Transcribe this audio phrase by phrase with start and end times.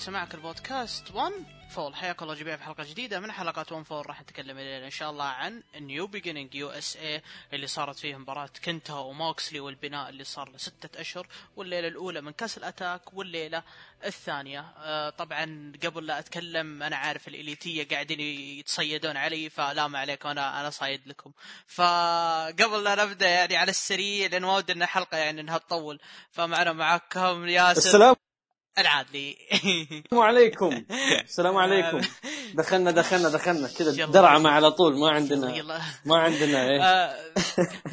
[0.00, 1.32] توقيت سماعك البودكاست 1
[1.70, 4.90] Fall حياكم الله جميعا في حلقة جديدة من حلقات 1 Fall راح نتكلم الليلة إن
[4.90, 7.22] شاء الله عن New Beginning USA
[7.52, 11.26] اللي صارت فيه مباراة كنتا وموكسلي والبناء اللي صار له ستة أشهر
[11.56, 13.62] والليلة الأولى من كأس الأتاك والليلة
[14.04, 14.60] الثانية.
[14.78, 20.60] آه طبعا قبل لا أتكلم أنا عارف الإليتية قاعدين يتصيدون علي فلا ما عليكم أنا
[20.60, 21.32] أنا صايد لكم.
[21.66, 26.00] فقبل لا نبدأ يعني على السريع لأن ما ودي إن الحلقة يعني إنها تطول.
[26.30, 27.78] فمعنا معاكم ياسر.
[27.78, 28.29] السلام
[28.78, 29.36] العادلي
[30.04, 30.84] السلام عليكم.
[31.28, 32.00] السلام عليكم.
[32.54, 33.68] دخلنا دخلنا دخلنا.
[33.78, 34.98] كذا درعمة على طول.
[34.98, 35.80] ما عندنا يلا.
[36.04, 36.82] ما عندنا إيه.
[36.82, 37.16] آه،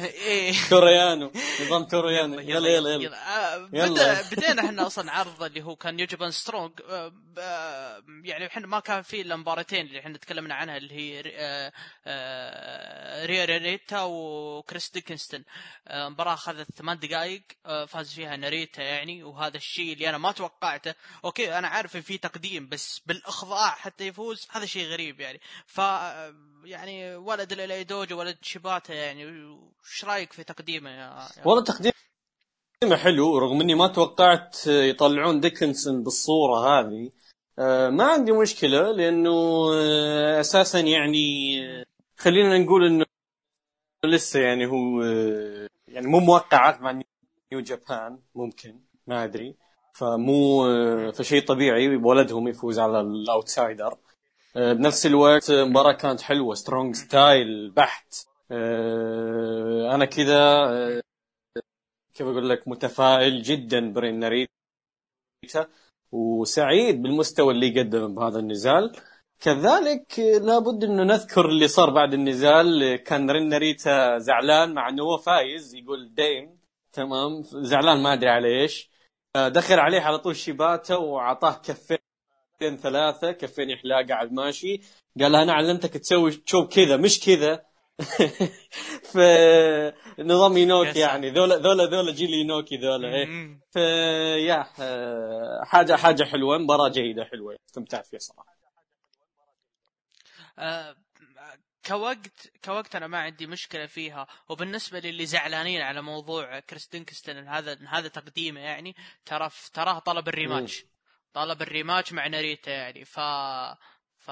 [0.26, 0.52] إيه.
[0.70, 1.32] كوريانو.
[1.66, 2.38] نظام كوريانو.
[2.40, 3.16] يلا يلا يلا
[3.54, 3.88] آه، يلا.
[3.88, 8.80] بدا بدينا إحنا أصلا عرض اللي هو كان يوجبان سترونج آه، آه، يعني إحنا ما
[8.80, 11.72] كان في إلا مباراتين اللي إحنا تكلمنا عنها اللي هي ري- آه،
[12.06, 15.44] آه، ريا رينيتا وكريس ديكنستون.
[15.88, 17.42] آه، مباراة أخذت ثمان دقائق.
[17.66, 19.22] آه، فاز فيها ناريتا يعني.
[19.22, 20.32] وهذا الشيء اللي أنا ما
[20.68, 20.94] توقعته.
[21.24, 25.40] okay أنا عارف إن في تقديم بس بالإخضاع حتى يفوز هذا شيء غريب يعني.
[25.66, 25.78] ف
[26.64, 29.26] يعني ولد LA Dojo ولد شيباتا يعني.
[29.26, 31.92] وش رأيك في تقديمه يا والله تقديمه
[32.96, 37.10] حلو رغم إني ما توقعت يطلعون ديكنسون بالصورة هذه.
[37.58, 39.30] آه، ما عندي مشكلة لأنه
[39.74, 41.18] آه، أساسا يعني
[41.66, 41.84] آه،
[42.16, 43.04] خلينا نقول إنه
[44.04, 45.02] لسه يعني هو
[45.88, 49.56] يعني مو موقع عقد مع New Japan ممكن ما أدري.
[49.98, 53.98] فمو آه، فشيء طبيعي ولدهم يفوز على ال outsider.
[54.56, 58.14] آه، بنفس الوقت المباراة كانت حلوة strong style بحت.
[58.50, 60.42] آه، أنا كذا
[62.14, 64.48] كيف أقول لك متفائل جدا برين ناريتا
[66.12, 68.92] وسعيد بالمستوى اللي قدمه بهذا النزال.
[69.40, 72.96] كذلك لابد أنه نذكر اللي صار بعد النزال.
[72.96, 76.58] كان رين ناريتا زعلان مع انه هو فايز يقول ديم
[76.92, 78.97] تمام زعلان ما أدري على إيش.
[79.36, 84.80] دخل عليه على طول شيباتا وأعطاه كفين ثلاثة كفين يحلاه قاعد ماشي
[85.20, 87.68] قال له أنا علمتك تسوي chop كذا مش كذا
[89.12, 89.18] ف
[90.20, 90.98] نظام ينوكي.
[90.98, 93.60] يعني ذولا ذولا ذولا جيل ينوكي ذولا إيه مم.
[93.70, 98.58] ف يا آه، حاجة حاجة حلوة مباراة جيدة حلوة استمتعت فيها صراحة
[100.58, 100.96] آه،
[101.88, 104.26] كوقت كوقت أنا ما عندي مشكلة فيها.
[104.48, 110.34] وبالنسبة للي زعلانين على موضوع كريس دينكستون هذا هذا تقديمه يعني ترى تراه طلب ال
[110.34, 110.84] rematch.
[111.32, 113.04] طلب ال rematch مع ناريتا يعني.
[113.04, 113.20] ف
[114.18, 114.30] ف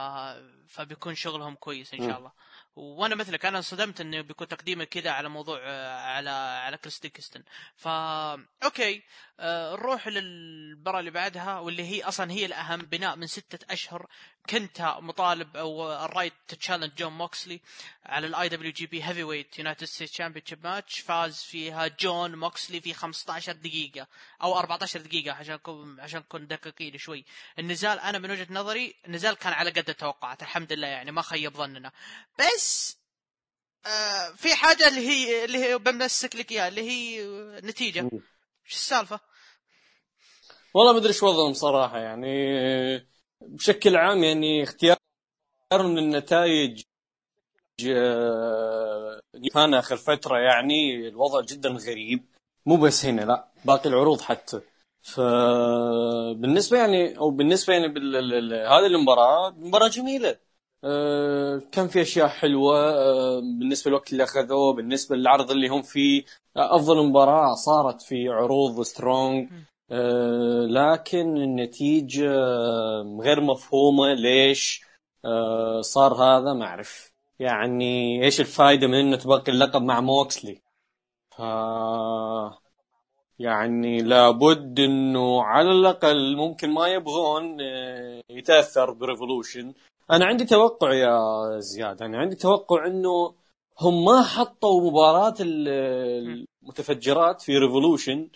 [0.69, 2.19] فبيكون شغلهم كويس إن شاء.
[2.19, 2.33] الله.
[2.77, 5.59] وأنا مثلك أنا انصدمت إنه بيكون تقديمه كذا على موضوع
[6.00, 7.44] على على كريس دينكستون
[7.77, 9.03] ف okay.
[9.41, 14.06] آه، نروح للمباراة اللي بعدها واللي هي أصلا هي الأهم بناء من ستة أشهر
[14.51, 17.61] كنت مطالب أو الرايت challenge جون موكسلي
[18.05, 24.06] على ال IWGP heavyweight United States champion match فاز فيها جون موكسلي في 15 دقيقة
[24.43, 27.25] أو 14 دقيقة عشان نكون عشان نكون دقيقين شوي.
[27.59, 31.56] النزال أنا من وجهة نظري النزال كان على قد التوقعات الحمد لله يعني ما خيب
[31.56, 31.93] ظننا.
[32.39, 32.97] بس
[33.87, 37.27] آه في حاجة اللي هي اللي هي بمسك لك إياها اللي هي
[37.61, 38.11] نتيجة.
[38.67, 39.21] إيش السالفة؟
[40.75, 43.06] والله ما أدري إيش وضعهم صراحة يعني.
[43.43, 44.97] بشكل عام يعني اختيار
[45.73, 46.83] من النتائج
[47.89, 49.21] آه،
[49.55, 52.25] كان آخر فترة يعني الوضع جدا غريب.
[52.67, 54.61] مو بس هنا لا باقي العروض حتى.
[55.03, 58.17] فبالنسبه يعني أو بالنسبة يعني بال...
[58.17, 60.39] ال- ال- هذه المباراة مباراة جميلة.
[60.85, 66.25] آه، كان في أشياء حلوة آه، بالنسبة للوقت اللي أخذوه بالنسبة للعرض اللي هم فيه.
[66.56, 69.49] أفضل مباراة صارت في عروض سترونج
[70.71, 74.15] لكن النتيجة آه، غير مفهومة.
[74.15, 74.83] ليش؟
[75.25, 77.12] آه، صار هذا؟ ما أعرف.
[77.38, 80.62] يعني إيش الفائده من إنه تبقي اللقب مع موكسلي؟
[81.37, 81.41] ف
[83.38, 89.75] يعني لابد إنه على الأقل ممكن ما يبغون آه، يتأثر بريفولوشن.
[90.11, 91.19] أنا عندي توقع يا
[91.59, 92.03] زياد.
[92.03, 93.35] أنا عندي توقع إنه
[93.81, 95.69] هم ما حطوا مباراة ال-
[96.62, 98.29] المتفجرات في ريفولوشن.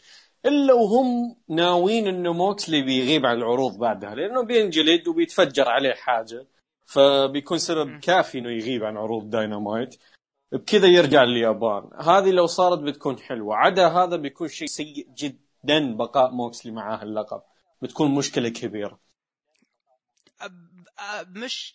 [0.47, 6.47] إلا وهم ناويين إنه موكسلي بيغيب عن العروض بعدها لأنه بينجلد وبيتفجر عليه حاجة
[6.87, 9.97] فبيكون سبب كافي إنه يغيب عن عروض داينامايت.
[10.53, 11.91] بكذا يرجع لليابان.
[12.01, 13.57] هذه لو صارت بتكون حلوة.
[13.57, 17.43] عدا هذا بيكون شيء سيء جدا بقاء موكسلي معاه اللقب.
[17.83, 18.99] بتكون مشكلة كبيرة.
[21.29, 21.75] مش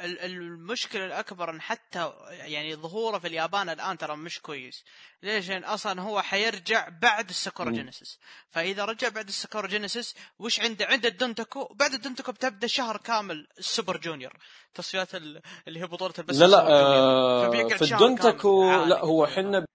[0.00, 4.84] ال- المشكلة الأكبر إن حتى يعني ظهوره في اليابان الآن ترى مش كويس.
[5.22, 8.18] ليش؟ لأن أصلا هو حيرجع بعد الساكوروجينيسيس
[8.50, 11.74] فإذا رجع بعد الساكوروجينيسيس وش عنده؟ عنده الدونتاكو.
[11.74, 14.32] بعد الدونتاكو بتبدأ شهر كامل السوبر جونيور.
[14.74, 16.68] تصفيات ال- اللي هي بطولة البس لا لا.
[16.68, 18.88] آه في كامل.
[18.88, 19.00] لا.
[19.04, 19.66] هو حنا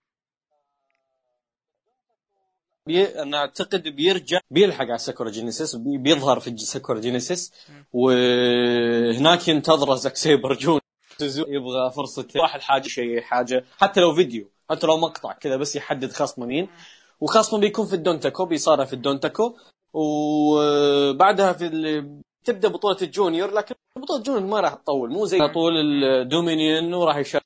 [2.87, 3.21] بي...
[3.21, 5.97] أنا أعتقد بيرجع بيلحق على ساكورا جينيسيس بي...
[5.97, 7.53] بيظهر في ساكورا جينيسيس
[7.93, 10.79] وهناك ينتظره زاك سيبر جون.
[11.47, 16.11] يبغى فرصة واحد حاجة شيء حاجة حتى لو فيديو حتى لو مقطع كذا بس يحدد
[16.11, 16.69] خصمه مين
[17.21, 19.57] وخصمه بيكون في الدونتاكو بيصارع في الدونتاكو.
[19.93, 22.21] وبعدها في ال...
[22.43, 25.09] تبدأ بطولة ال junior لكن بطولة ال junior ما راح تطول.
[25.09, 27.43] مو زي طول الدومينيون وراح يشارك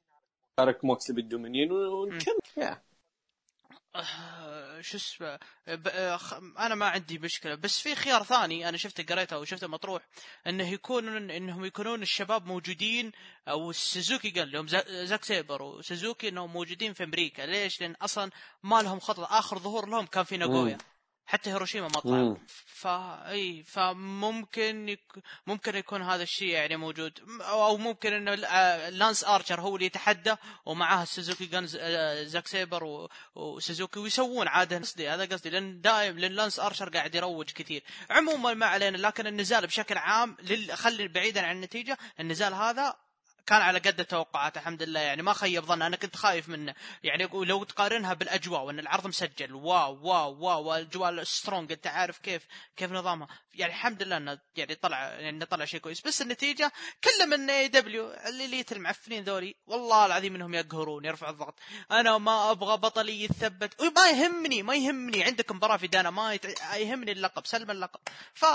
[0.83, 2.77] موكسلي بالدومينيون ونكمل
[4.81, 5.39] شو اسمه
[6.59, 7.55] أنا ما عندي مشكلة.
[7.55, 10.07] بس في خيار ثاني أنا شفته قريته وشفته مطروح
[10.47, 13.11] إنه يكون إنهم يكونون الشباب موجودين
[13.47, 14.67] أو سوزوكي قال لهم
[15.05, 17.41] زاك سيبر وسوزوكي إنهم موجودين في أمريكا.
[17.41, 18.31] ليش؟ لأن أصلا
[18.63, 19.19] ما لهم خطط.
[19.19, 20.77] آخر ظهور لهم كان في ناغويا.
[21.29, 25.13] حتى هيروشيما ما طلع فا إي فممكن يك...
[25.47, 27.19] ممكن يكون هذا الشيء يعني موجود.
[27.41, 28.35] أو ممكن إنه
[28.89, 30.35] لانس آرشر هو اللي يتحدى
[30.65, 31.77] ومعاه سوزوكي جانز
[32.23, 33.09] زاك سيبر و...
[33.35, 34.79] وسوزوكي ويسوون عادة.
[34.79, 37.83] قصدي هذا قصدي لأن دائم لأن لانس آرشر قاعد يروج كثير.
[38.09, 40.77] عموما ما علينا لكن النزال بشكل عام لل...
[40.77, 42.95] خلي بعيدا عن النتيجة النزال هذا
[43.45, 44.99] كان على قد التوقعات الحمد لله.
[44.99, 46.75] يعني ما خيب ظن أنا كنت خايف منه.
[47.03, 49.53] يعني لو تقارنها بالأجواء وإن العرض مسجل.
[49.53, 52.47] wow wow wow والاجواء سترونج أنت عارف كيف
[52.77, 56.01] كيف نظامها يعني الحمد لله إنه يعني طلع يعني طلع شيء كويس.
[56.01, 56.71] بس النتيجة
[57.03, 59.55] كله من AEW اللي المعفنين ذولي.
[59.67, 61.59] والله العظيم إنهم يقهرون يرفع الضغط.
[61.91, 65.23] أنا ما أبغى بطلي يثبت ما يهمني ما يهمني.
[65.23, 66.39] عندك مباراة في دانا ما
[66.75, 67.99] يهمني اللقب سلم اللقب.
[68.33, 68.45] ف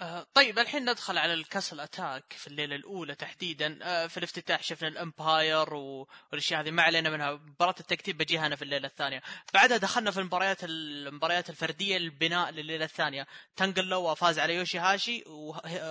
[0.00, 3.78] آه طيب الحين ندخل على الكسل أتاك في الليلة الأولى تحديدا.
[3.82, 7.32] آه في الافتتاح شفنا الأمباير والأشياء هذه ما علينا منها.
[7.32, 9.22] مباراة التكتيب بجيها أنا في الليلة الثانية.
[9.54, 13.26] بعدها دخلنا في المباريات المباريات الفردية البناء لليلة الثانية.
[13.56, 15.24] تانجلوا فاز على يوشي هاشي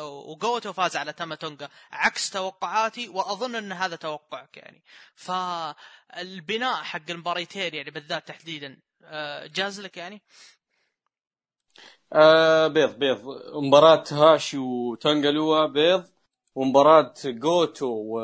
[0.01, 4.83] وجوتو فاز على تاما تونجا عكس توقعاتي وأظن أن هذا توقعك يعني.
[5.15, 10.21] فالبناء حق المباريتين يعني بالذات تحديدا آه جاز لك يعني؟
[12.13, 13.21] آه بيض بيض.
[13.55, 16.03] مباراة هاشي وتانجلوا بيض.
[16.55, 18.19] ومباراة جوتو و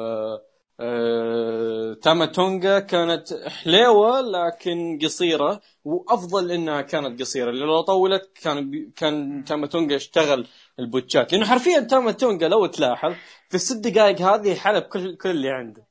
[0.79, 7.51] آه تاما تونجا كانت حليوة لكن قصيرة وأفضل إنها كانت قصيرة.
[7.51, 10.47] لو طولت كان بي كان تاما تونجا اشتغل
[10.79, 11.33] ال botchات.
[11.33, 13.13] لأنه حرفيا تاما تونجا لو تلاحظ
[13.49, 15.87] في الست دقائق هذه حلب كل كل اللي عنده.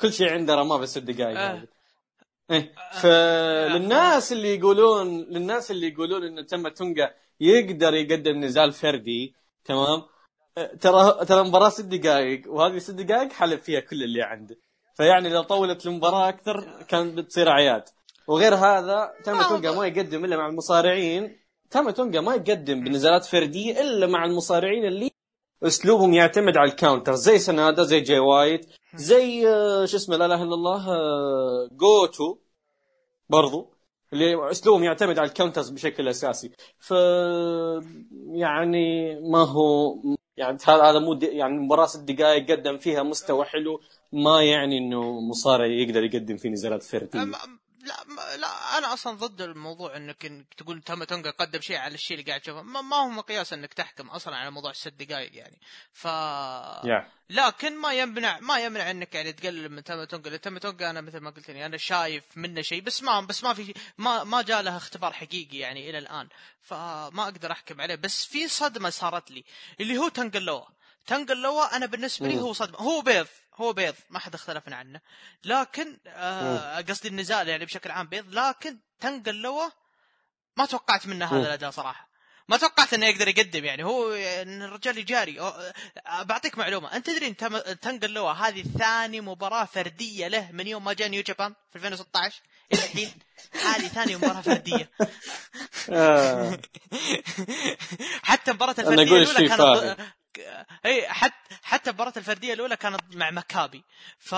[0.00, 1.52] كل شيء عنده رماه في الست دقائق آه.
[1.52, 1.73] هذه.
[2.50, 2.72] إيه.
[3.00, 10.02] فللناس اللي يقولون للناس اللي يقولون إن تم تونجا يقدر يقدم نزال فردي تمام؟
[10.80, 14.56] ترى ترى المباراه ست دقائق وهذه ست دقائق حلب فيها كل اللي عنده
[14.94, 17.84] فيعني لو طولت المباراة أكثر كان بتصير عياد.
[18.28, 21.36] وغير هذا تم تونجا ما يقدم إلا مع المصارعين.
[21.70, 25.10] تم تونجا ما يقدم بنزالات فردية إلا مع المصارعين اللي
[25.62, 28.66] أسلوبهم يعتمد على ال counter زي سنادا زي جاي وايت.
[28.96, 32.38] زي آه، شو اسمه لا إله إلا الله آه، جوتو
[33.28, 33.70] برضو
[34.12, 36.50] اللي أسلوبهم يعتمد على ال counters بشكل أساسي.
[36.78, 36.90] ف
[38.32, 39.96] يعني ما هو
[40.36, 43.80] يعني هذا مو يعني مباراة ست دقائق قدم فيها مستوى حلو
[44.12, 47.32] ما يعني إنه مصارع يقدر يقدم في نزالات فرديه
[47.84, 52.30] لا لا أنا أصلا ضد الموضوع إنك تقول تم تونجا قدم شيء على الشيء اللي
[52.30, 52.62] قاعد تشوفه.
[52.62, 55.58] ما, ما هو مقياس إنك تحكم أصلا على موضوع الست دقائق يعني.
[55.92, 57.04] ف yeah.
[57.30, 61.18] لكن ما يمنع ما يمنع إنك يعني تقلل من تم تونجا تم تونجا أنا مثل
[61.18, 64.62] ما قلت لي أنا شايف منه شيء بس ما بس ما في ما ما جاء
[64.62, 66.28] له اختبار حقيقي يعني إلى الآن.
[66.62, 67.94] فما أقدر أحكم عليه.
[67.94, 69.44] بس في صدمة صارت لي
[69.80, 70.08] اللي هو
[71.06, 72.78] تنقلوه تنقلوه أنا بالنسبة لي هو صدمة.
[72.78, 73.26] هو بيض.
[73.54, 73.94] هو بيض.
[74.10, 75.00] ما حد اختلفنا عنه.
[75.44, 78.34] لكن آه قصدي النزال يعني بشكل عام بيض.
[78.34, 79.68] لكن تنقل لوا
[80.56, 82.14] ما توقعت منه هذا الأداء صراحة.
[82.48, 83.84] ما توقعت إنه يقدر يقدم يعني.
[83.84, 85.40] هو إن الرجال يجاري.
[85.40, 85.72] آه،
[86.22, 86.96] بعطيك معلومة.
[86.96, 87.34] أنت تدري
[87.74, 92.42] تنقل لوا هذه ثاني مباراة فردية له من يوم ما جاء نيو جابان في 2016
[92.72, 93.12] إلى الحين.
[93.52, 94.90] هذه ثاني مباراة فردية.
[95.90, 96.58] آه.
[98.22, 99.96] حتى مباراة الفردية الأولى كانت
[100.86, 103.84] اي حتى حتى المباراة الفردية الأولى كانت مع مكابي.
[104.18, 104.34] ف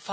[0.00, 0.08] ف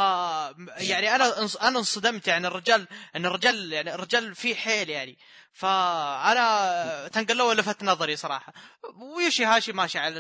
[0.77, 5.17] يعني أنا أنا انصدمت يعني الرجال إن الرجال يعني الرجال فيه حيل يعني.
[5.57, 8.53] فأنا تنقلوا لفت نظري صراحة.
[8.95, 10.19] ويوشي هاشي ماشي على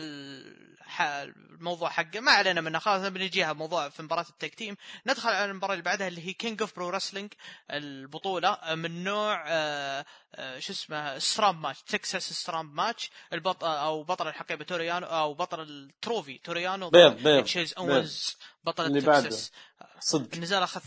[0.99, 2.19] الموضوع حقه.
[2.19, 2.79] ما علينا منه.
[2.79, 4.77] خلاص بنجيها موضوع في مباراة التك تيم.
[5.07, 7.33] ندخل على المباراة اللي بعدها اللي هي كينج اوف برو رسلينج
[7.71, 8.57] البطولة.
[8.75, 14.63] من نوع آه، آه، شو اسمه سترام ماتش تكساس سترام ماتش البطل أو بطل الحقيبة
[14.63, 19.51] توريانو أو بطل التروفي توريانو بيض بيض تشيز اونز بطل تكساس
[19.99, 20.35] صدق.
[20.35, 20.81] النزال أخذ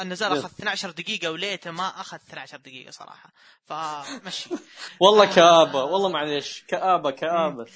[0.00, 3.32] النزال أخذ 12 دقيقة وليته ما أخذ 12 دقيقة صراحة.
[3.66, 4.50] فمشي.
[5.00, 7.66] والله كآبة والله معليش كآبة كآبة.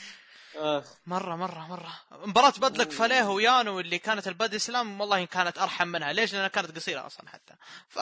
[1.06, 1.92] مرة مرة مرة.
[2.26, 6.12] مباراة بدلك فاليه ويانو اللي كانت البادي سلام والله كانت أرحم منها.
[6.12, 7.54] ليش؟ لأنها كانت قصيرة أصلا حتى.
[7.88, 7.98] ف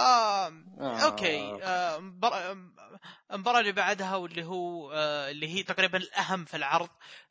[0.81, 1.59] أوكي.
[1.63, 2.57] آه، مباراة
[3.33, 6.89] المباراة اللي بعدها واللي هو آه، اللي هي تقريبا الأهم في العرض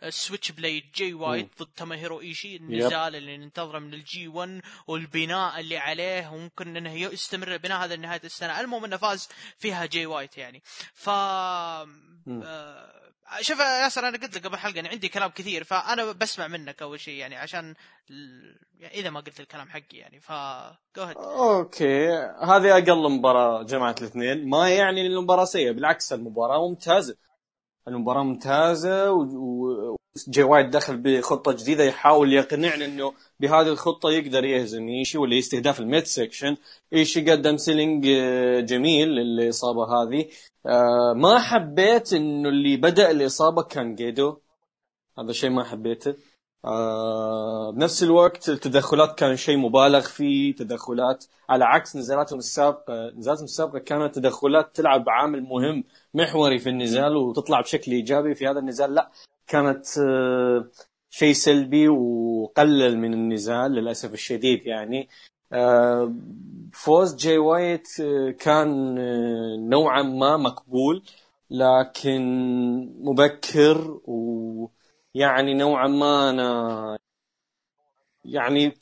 [0.10, 6.29] Switchblade جي وايت ضد توموهيرو إيشي النزال اللي ننتظره من ال G1 والبناء اللي عليه.
[6.31, 8.59] وممكن إنه يستمر البناء هذا لنهاية السنة.
[8.59, 10.63] المهم إنه فاز فيها جي وايت يعني.
[10.93, 11.89] ف آه،
[13.41, 16.81] شوف يا ياسر أنا قلت لك قبل حلقة أنا عندي كلام كثير فأنا بسمع منك
[16.81, 17.75] أول شيء يعني عشان
[18.79, 20.31] يعني إذا ما قلت الكلام حقي يعني ف
[20.98, 22.08] okay.
[22.41, 24.50] هذه أقل مباراة جمعت الاثنين.
[24.50, 27.15] ما يعني ان المباراة سيئة بالعكس المباراة ممتازة.
[27.88, 35.17] المباراة ممتازة وجي وايت دخل بخطة جديدة يحاول يقنعنا إنه بهذه الخطة يقدر يهزم إيشي
[35.17, 36.58] واللي استهداف ال midsection
[36.93, 40.29] إيشي قدم selling آه، جميل للاصابه هذه.
[40.66, 44.38] آه، ما حبيت إنه اللي بدأ الإصابة كان غيدو.
[45.20, 46.16] هذا شيء ما حبيته.
[46.66, 51.25] آه بنفس الوقت التدخلات كان شيء مبالغ فيه تدخلات.
[51.50, 57.62] على عكس نزالاتهم السابقه نزالاتهم السابقه كانت تدخلات تلعب عامل مهم محوري في النزال وتطلع
[57.62, 58.94] بشكل إيجابي في هذا النزال.
[58.94, 59.12] لا
[59.48, 60.68] كانت آه
[61.10, 65.10] شيء سلبي وقلل من النزال للأسف الشديد يعني.
[66.74, 71.03] فوز جاي وايت آه، كان آه، نوعا ما مقبول
[71.50, 72.22] لكن
[73.00, 76.98] مبكر ويعني نوعا ما أنا
[78.25, 78.74] يعني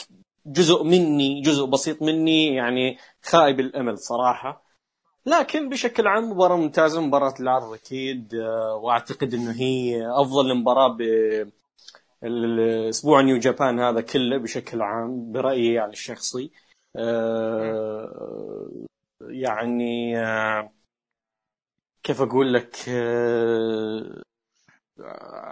[0.45, 4.63] جزء مني جزء بسيط مني يعني خائب الأمل صراحة.
[5.25, 10.97] لكن بشكل عام مباراة ممتازة مباراة العرض أكيد آه، وأعتقد أنه هي أفضل مباراة
[12.23, 16.51] الأسبوع New Japan هذا كله بشكل عام برأيي يعني الشخصي.
[16.95, 18.71] آه،
[19.21, 20.73] يعني آه،
[22.03, 24.21] كيف أقول لك آه،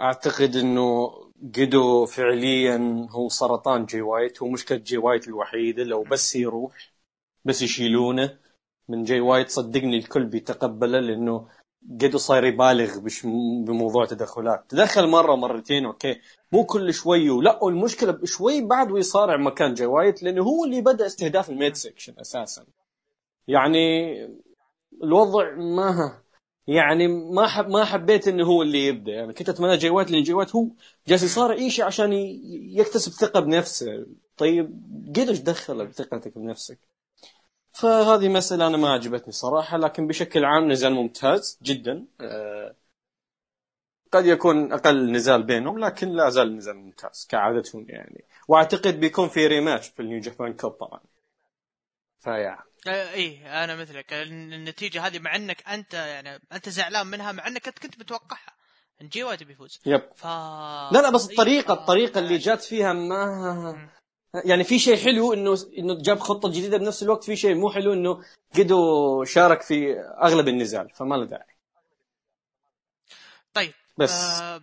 [0.02, 1.10] أعتقد إنه
[1.42, 4.42] غيدو فعليا هو سرطان جي وايت.
[4.42, 6.92] هو مشكلة جي وايت الوحيدة لو بس يروح
[7.44, 8.38] بس يشيلونه
[8.88, 11.48] من جي وايت صدقني الكل بيتقبله لأنه
[11.90, 13.22] قد صاير يبالغ بش
[13.66, 14.64] بموضوع تدخلات.
[14.68, 16.20] تدخل مرة مرتين okay.
[16.52, 21.06] مو كل شوي ولا والمشكلة شوي بعد ويصارع مكان جاي وايت لأنه هو اللي بدأ
[21.06, 22.66] استهداف ال midsection أساسا.
[23.48, 24.14] يعني
[25.02, 26.18] الوضع ما
[26.66, 29.12] يعني ما حب ما حبيت إنه هو اللي يبدأ.
[29.12, 30.68] يعني كنت أتمنى جاي وايت لأن جاي وايت هو
[31.08, 32.12] جالس يصارع شيء عشان
[32.52, 34.06] يكتسب ثقة بنفسه.
[34.36, 34.82] طيب
[35.16, 36.78] قدر دخله بثقتك بنفسك؟
[37.76, 42.06] فهذه مسألة أنا ما عجبتني صراحة لكن بشكل عام نزال ممتاز جدا.
[42.20, 42.74] آه،
[44.12, 48.24] قد يكون أقل نزال بينهم لكن لا زال نزال ممتاز كعادتهم يعني.
[48.48, 51.00] وأعتقد بيكون في ريماتش في النيو جابان كوب طبعا.
[52.20, 52.58] فيا.
[52.88, 54.12] آه، إيه أنا مثلك.
[54.12, 58.56] النتيجة هذه مع إنك أنت يعني أنت زعلان منها مع إنك انت كنت متوقعها.
[59.02, 60.02] إن جي وايت بيفوز yep.
[60.16, 60.24] ف...
[60.24, 63.88] لا لا بس الطريقة إيه الطريقة اللي جات فيها ما
[64.44, 67.92] يعني في شيء حلو إنه إنه جاب خطة جديدة بنفس الوقت في شيء مو حلو
[67.92, 68.24] إنه
[68.58, 71.56] غيدو شارك في أغلب النزال فما له داعي.
[73.54, 74.40] طيب بس.
[74.40, 74.60] آه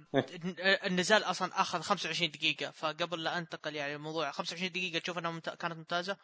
[0.85, 5.49] النزال أصلا أخذ 25 دقيقة فقبل لا أنتقل يعني الموضوع 25 دقيقة تشوف إنها ممت...
[5.49, 6.17] كانت ممتازة؟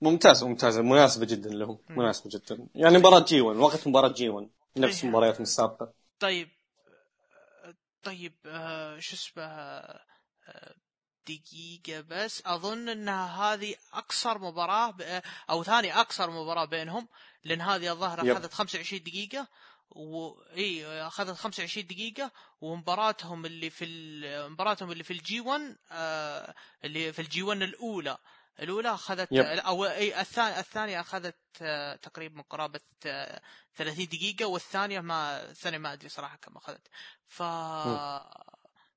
[0.00, 2.66] ممتازه ممتازة مناسبة جدا لهم مناسبة جدا.
[2.74, 5.10] يعني مباراة جي 1 وقت مباراة جي 1 نفس طيب.
[5.10, 5.92] مبارياتهم السابقة.
[6.20, 6.48] طيب
[8.02, 10.00] طيب آه شو اسمه آه
[11.28, 12.42] دقيقة بس.
[12.46, 14.94] أظن أنها هذه أقصر مباراة
[15.50, 17.08] أو ثاني أقصر مباراة بينهم
[17.44, 19.48] لأن هذه الظاهر أخذت 25 دقيقة
[19.90, 23.86] و إي أخذت 25 دقيقة ومباراتهم اللي في
[24.48, 26.54] مباراتهم اللي في الجي 1 آه
[26.84, 28.18] اللي في الجي 1 الأولى.
[28.60, 29.44] الأولى أخذت yep.
[29.44, 33.40] أو إي الثانية الثانية أخذت آه تقريبا قرابة آه
[33.76, 36.88] 30 دقيقة والثانية ما الثانية ما أدري صراحة كم أخذت.
[37.26, 37.42] ف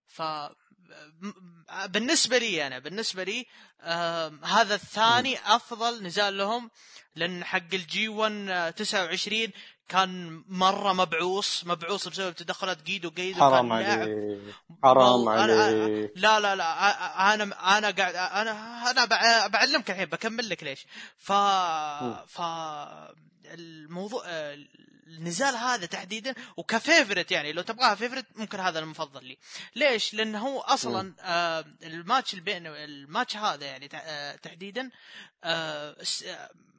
[0.05, 0.22] ف
[1.88, 3.46] بالنسبة لي أنا بالنسبة لي
[3.82, 6.72] آه هذا الثاني أفضل نزال لهم
[7.15, 9.48] لأن حق الجي 1 29
[9.89, 14.39] كان مرة مبعوص مبعوص بسبب تدخلات جيدو جيدو حرام عليك.
[14.84, 16.12] حرام عليك.
[16.15, 19.06] لا لا لا أنا أنا قاعد أنا أنا
[19.48, 20.86] بعلمك الحين بكمل لك ليش.
[21.17, 21.32] ف
[22.27, 22.41] ف
[23.46, 24.24] الموضوع
[25.08, 29.38] النزال هذا تحديدا وك favorite يعني لو تبغاها favorite ممكن هذا المفضل لي.
[29.76, 34.92] ليش؟ لأن هو أصلا آه الماتش بين الماتش هذا يعني آه تحديدا
[35.44, 35.96] آه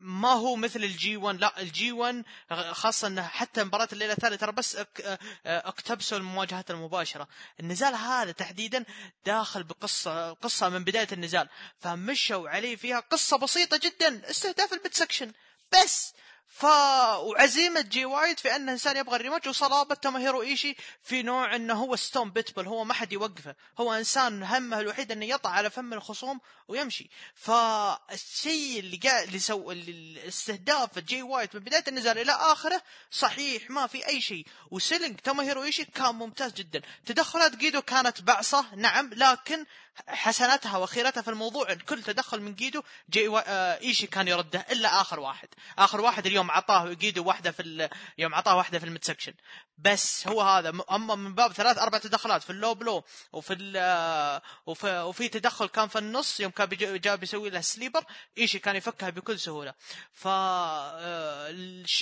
[0.01, 2.25] ما هو مثل الجي 1 لا الجي 1
[2.73, 7.29] خاصة إنه حتى مباراة الليلة الثانية ترى بس آه، اقتبسوا المواجهات المباشرة.
[7.61, 8.85] النزال هذا تحديدا
[9.27, 11.49] داخل بقصة قصة من بداية النزال.
[11.79, 15.33] فمشوا عليه فيها قصة بسيطة جدا استهداف ال midsection.
[15.73, 16.15] بس!
[16.59, 21.57] ف وعزيمه جي وايت في انه انسان يبغى ال rematch وصلابة توموهيرو ايشي في نوع
[21.57, 23.55] إنه هو Stone Pitbull هو ما حد يوقفه.
[23.81, 27.11] هو إنسان همه الوحيد إنه يطأ على فم الخصوم ويمشي.
[27.35, 33.71] فالشيء اللي قاعد اللي سو اللي استهداف جي وايت من بداية النزال إلى آخره صحيح
[33.71, 34.47] ما في أي شيء.
[34.71, 36.83] و selling توموهيرو ايشي كان ممتاز جدا.
[37.07, 39.67] تدخلات غيدو كانت بعثرة نعم لكن
[40.09, 43.39] حسناتها وخيرتها في الموضوع كل تدخل من غيدو جي و...
[43.39, 45.49] آه إيشي كان يرده إلا آخر واحد.
[45.79, 47.89] آخر واحد اليوم عطاه غيدو واحدة في ال...
[48.19, 49.35] يوم عطاه واحدة في ال midsection
[49.79, 53.73] بس هو هذا أما من باب ثلاث أربع تدخلات في ال low blow وفي ال...
[53.77, 55.01] آه وفي...
[55.01, 56.99] وفي تدخل كان في النص يوم كان بيجي...
[56.99, 58.05] جاء بيسوي له sleeper
[58.39, 59.75] إيشي كان يفكها بكل سهولة.
[60.13, 61.55] ف آه...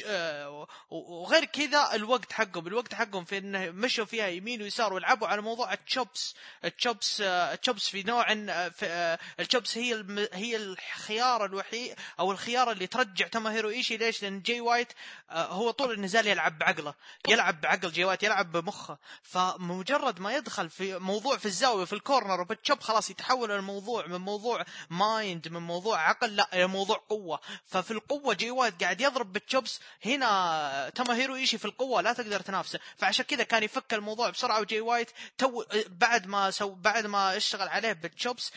[0.07, 0.67] آه...
[0.91, 5.73] وغير كذا الوقت حقهم الوقت حقهم في إنه مشوا فيها يمين ويسار ولعبوا على موضوع
[5.73, 6.35] ال chops.
[6.65, 8.35] ال chops ال chops في نوع
[8.71, 10.29] في ال chops هي الم...
[10.33, 14.93] هي الخيار الوحيد أو الخيار اللي ترجع توموهيرو ايشي ليش؟ لأن جاي وايت
[15.31, 16.95] هو طول النزال يلعب بعقله
[17.29, 18.99] يلعب بعقل جاي وايت يلعب بمخه.
[19.23, 24.07] فمجرد ما يدخل في موضوع في الزاوية في ال corner وبال chop خلاص يتحول الموضوع
[24.07, 27.41] من موضوع mind من موضوع عقل لا إلى موضوع قوة.
[27.67, 32.41] ففي القوة جاي وايت قاعد يضرب بال chops هنا توموهيرو ايشي في القوة لا تقدر
[32.41, 32.81] تنافسه.
[32.97, 37.69] فعشان كذا كان يفك الموضوع بسرعة وجاي وايت تو بعد ما سو بعد ما اشتغل
[37.77, 38.53] عليه بال chops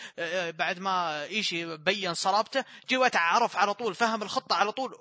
[0.57, 4.95] بعد ما ايشي بين صلابته جي وايت عرف على طول فهم الخطة على طول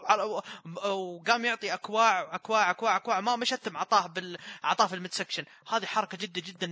[0.85, 5.45] وقام يعطي أكواع أكواع أكواع أكواع ما مشت ثم عطاه بال عطاه في ال midsection
[5.69, 6.69] هذه حركة جدا جدا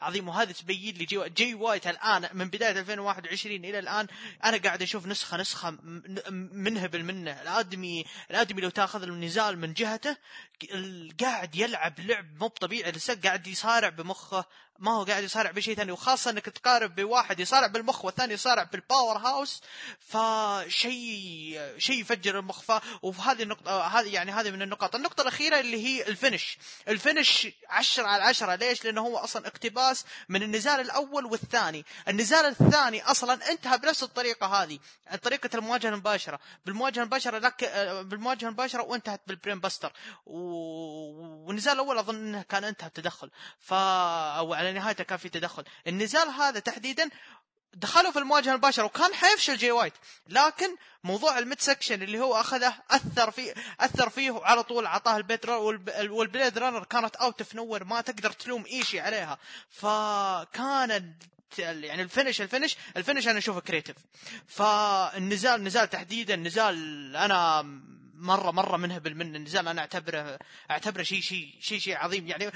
[0.00, 4.06] عظيمة وهذه تبين لي جي, جي وايت الآن من بداية 2021 إلى الآن
[4.44, 5.70] أنا قاعد أشوف نسخة نسخة
[6.30, 7.42] منهبل منه.
[7.42, 10.16] الادمي الآدمي لو تأخذ النزال من جهته
[11.20, 14.44] قاعد يلعب لعب مو طبيعي لسه قاعد يصارع بمخه.
[14.78, 19.18] ما هو قاعد يصارع بشيء ثاني وخاصة إنك تقارب بواحد يصارع بالمخ والثاني يصارع بال
[19.18, 19.62] powerhouse
[20.00, 22.62] فشيء شيء يفجر المخ.
[22.62, 26.58] ف وهذه النقطة هذه يعني هذه من النقاط، النقطة الأخيرة اللي هي ال finish،
[26.88, 32.46] ال finish 10 على 10 ليش؟ لأنه هو أصلا اقتباس من النزال الأول والثاني، النزال
[32.46, 34.78] الثاني أصلا انتهى بنفس الطريقة هذه،
[35.22, 37.64] طريقة المواجهة المباشرة، بالمواجهة المباشرة لك
[38.04, 39.92] بالمواجهة المباشرة وانتهت بال brainbuster
[40.26, 40.38] و...
[41.46, 43.30] والنزال الأول أظن إنه كان انتهى بتدخل.
[43.58, 45.64] ف أو على نهايته كان في تدخل.
[45.86, 47.10] النزال هذا تحديدا
[47.74, 49.92] دخلوا في المواجهة المباشرة وكان حيفشل جي وايت.
[50.28, 55.16] لكن موضوع ال mid section اللي هو أخذه أثر فيه أثر فيه وعلى طول اعطاه
[55.16, 59.38] البيت وال Blade Runner كانت out of nowhere ما تقدر تلوم إيشي عليها.
[59.70, 61.14] فكان
[61.58, 63.96] يعني ال finish ال finish ال finish أنا أشوفه creative
[64.46, 67.62] فالنزال نزال تحديدا نزال أنا
[68.20, 70.38] مرة مرة منهبل من النزال أنا أعتبره
[70.70, 72.28] أعتبره شيء شيء شيء شيء عظيم.
[72.28, 72.50] يعني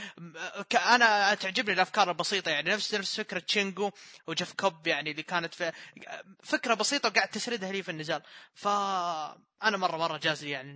[0.87, 2.51] أنا تعجبني الأفكار البسيطة.
[2.51, 3.91] يعني نفس نفس فكرة تشينجو
[4.27, 5.73] وجيف كوب يعني اللي كانت في
[6.43, 8.23] فكرة بسيطة وقاعد تسردها لي في النزال
[8.55, 8.69] ف
[9.63, 10.73] أنا مره مرة جاز يعني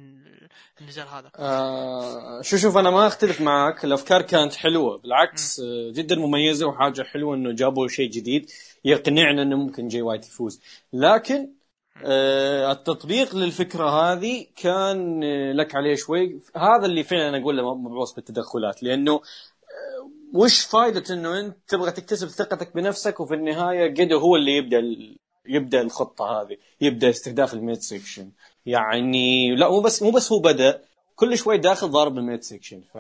[0.81, 1.31] النزال هذا.
[1.39, 3.85] آه شو شوف أنا ما أختلف معك.
[3.85, 4.99] الأفكار كانت حلوة.
[4.99, 5.93] بالعكس م.
[5.93, 8.51] جدا مميزة وحاجة حلوة إنه جابوا شيء جديد
[8.85, 10.61] يقنعنا إنه ممكن جي وايت يفوز
[10.93, 11.56] لكن آه
[12.05, 16.41] التطبيق للفكرة هذه كان آه، لك عليه شوي.
[16.57, 21.91] هذا اللي فعلا أنا أقول له معفوس بالتدخلات لأنه آه، وش فائده إنه أنت تبغى
[21.91, 24.83] تكتسب ثقتك بنفسك وفي النهاية جيدو هو اللي يبدأ
[25.47, 28.33] يبدأ الخطة هذه يبدأ استهداف ال mid section.
[28.67, 30.83] يعني لا مو بس مو بس هو بدأ
[31.15, 32.81] كل شوي داخل ضارب ال mid section.
[32.81, 32.99] ف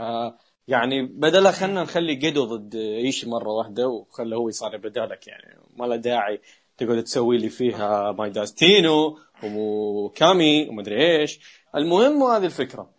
[0.68, 5.84] يعني بدلها خلينا نخلي جيدو ضد إيشي مرة واحدة وخله هو يصارع بدالك يعني ما
[5.84, 6.40] له داعي.
[6.78, 11.40] تقعد تسوي لي فيها ماي داستينو وكامي ومدري إيش.
[11.76, 12.90] المهم هذه الفكرة.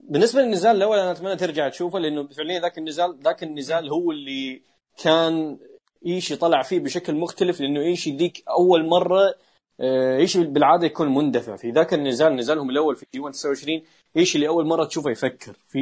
[0.00, 4.62] بالنسبة للنزال الأول أنا أتمنى ترجع تشوفه لأنه فعليا ذاك النزال ذاك النزال هو اللي
[5.02, 5.58] كان
[6.06, 9.34] إيشي طلع فيه بشكل مختلف لأنه إيشي ديك أول مرة
[9.80, 13.82] آه، إيشي بالعادة يكون مندفع في ذاك النزال نزالهم الأول في جي 1 29
[14.16, 15.52] إيشي اللي أول مرة تشوفه يفكر.
[15.68, 15.78] في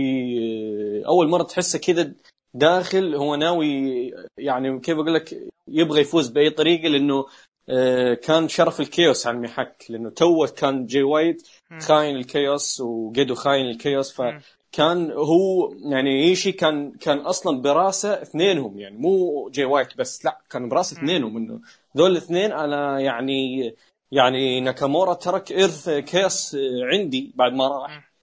[1.05, 2.13] آه، أول مرة تحسه كذا
[2.55, 7.27] داخل هو ناوي يعني كيف أقول لك يبغى يفوز بأي طريقة لأنه
[7.69, 11.49] آه، كان شرف ال Chaos على المحك لأنه تو كان جي وايت
[11.81, 18.23] خاين ال Chaos وجيدو خاين ال Chaos فكان هو يعني إيشي كان كان أصلا براسه
[18.23, 21.61] اثنينهم يعني مو جي وايت بس لا كان براسه اثنينهم إنه
[21.97, 23.75] ذول الاثنين أنا يعني
[24.13, 26.57] يعني ناكامورا ترك إرث Chaos
[26.93, 28.14] عندي بعد ما راح.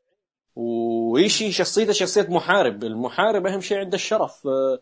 [0.61, 2.83] وإيشي شخصيته شخصية محارب.
[2.83, 4.47] المحارب أهم شيء عنده الشرف.
[4.47, 4.79] آه،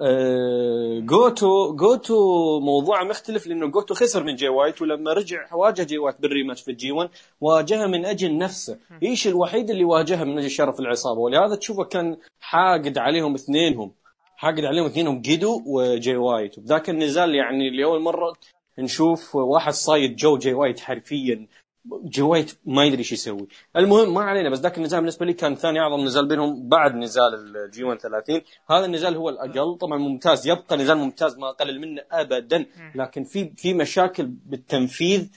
[0.00, 2.14] آه، غوتو غوتو
[2.60, 6.62] موضوع مختلف لأنه غوتو خسر من جي وايت ولما رجع واجه جي وايت بال rematch
[6.62, 8.78] في الجي 1 واجهه من أجل نفسه.
[9.02, 13.92] إيشي الوحيد اللي واجهه من أجل شرف العصابة؟ ولهذا تشوفه كان حاقد عليهم اثنينهم.
[14.36, 16.58] حاقد عليهم اثنينهم جيدو وجي وايت.
[16.58, 18.32] وبذاك النزال يعني لأول مرة
[18.78, 21.46] نشوف واحد صايد جو جي وايت حرفيا.
[21.86, 23.48] جي وايت ما يدري إيش يسوي.
[23.76, 27.56] المهم ما علينا بس ذاك النزال بالنسبة لي كان ثاني أعظم نزال بينهم بعد نزال
[27.56, 29.78] الجي 1 30 هذا النزال هو الأقل.
[29.78, 32.66] طبعا ممتاز يبقى نزال ممتاز ما اقلل منه ابدا.
[32.94, 35.28] لكن في في مشاكل بالتنفيذ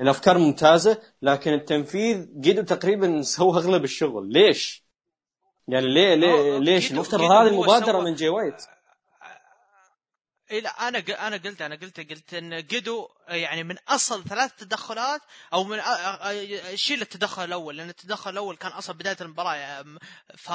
[0.00, 4.32] الأفكار ممتازة لكن التنفيذ جيدو تقريبا سوى أغلب الشغل.
[4.32, 4.86] ليش؟
[5.68, 8.62] يعني ليه ليه ليش؟ المفترض هذه المبادرة من جي وايت
[10.50, 15.20] اي لا أنا أنا قلت أنا قلت قلت إن جيدو يعني من أصل ثلاث تدخلات
[15.52, 15.80] أو من
[16.74, 19.84] شيل التدخل الأول لأن التدخل الأول كان أصلا بداية المباراة
[20.36, 20.50] ف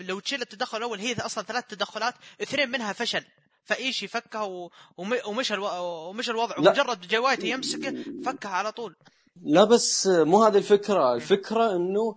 [0.00, 3.24] لو تشيل التدخل الأول هي أصلا ثلاث تدخلات اثنين منها فشل
[3.64, 8.96] فإيشي فكها ومشى ومشى الوضع ومجرد جي وايت يمسكه فكها على طول.
[9.42, 12.16] لا بس مو هذه الفكرة الفكرة إنه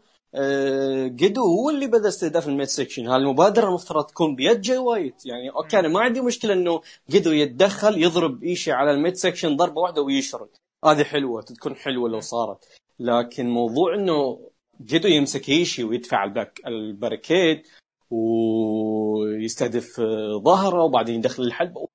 [1.07, 5.25] جيدو آه، هو اللي بدا استهداف ال mid section هالمبادرة المفترض تكون بيد جي وايت
[5.25, 9.55] يعني أوكي أنا ما عندي مشكلة إنه جيدو يتدخل يضرب إيشي على ال mid section
[9.55, 10.49] ضربة واحدة ويشرد.
[10.85, 12.65] هذه حلوة تكون حلوة لو صارت.
[12.99, 14.49] لكن موضوع إنه
[14.81, 17.67] جيدو يمسك إيشي ويدفع الباك ال barricade
[18.11, 20.01] ويستهدف
[20.43, 21.87] ظهره وبعدين يدخل الحلبة.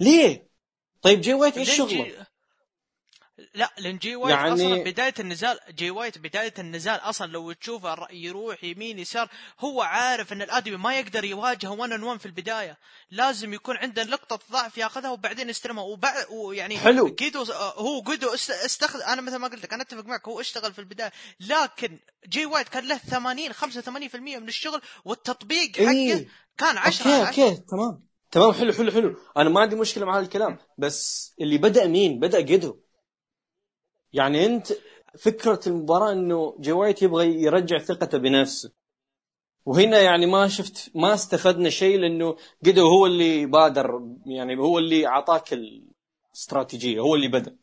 [0.00, 0.48] ليه؟
[1.02, 2.26] طيب جي وايت إيش شغله؟
[3.54, 4.52] لا لأن جي وايت يعني...
[4.52, 9.28] أصلا بداية النزال جي وايت بداية النزال أصلا لو تشوفه يروح يمين يسار
[9.60, 12.78] هو عارف إن الادمي ما يقدر يواجهه 1 on 1 في البداية.
[13.10, 15.84] لازم يكون عنده نقطة ضعف ياخذها وبعدين يستلمها.
[15.84, 17.14] وبعد ويعني حلو.
[17.14, 20.78] جيدو هو جيدو استخدم أنا مثل ما قلت لك أنا أتفق معك هو اشتغل في
[20.78, 21.12] البداية.
[21.40, 26.28] لكن جي وايت كان له 80 85% من الشغل والتطبيق حقه إيه.
[26.58, 28.06] كان 10 أوكي أوكي تمام.
[28.30, 29.16] تمام حلو حلو حلو.
[29.36, 32.84] أنا ما عندي مشكلة مع هذا الكلام بس اللي بدأ مين؟ بدأ جيدو.
[34.14, 34.72] يعني أنت
[35.18, 38.72] فكرة المباراة إنه جي وايت يبغى يرجع ثقته بنفسه.
[39.66, 45.06] وهنا يعني ما شفت ما استفدنا شيء لأنه جيدو هو اللي بادر يعني هو اللي
[45.06, 47.56] أعطاك الاستراتيجية هو اللي بدأ.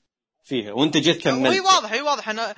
[0.44, 0.72] فيها.
[0.72, 1.54] وانت جيت كملت.
[1.54, 2.56] هي واضح هي واضح إنه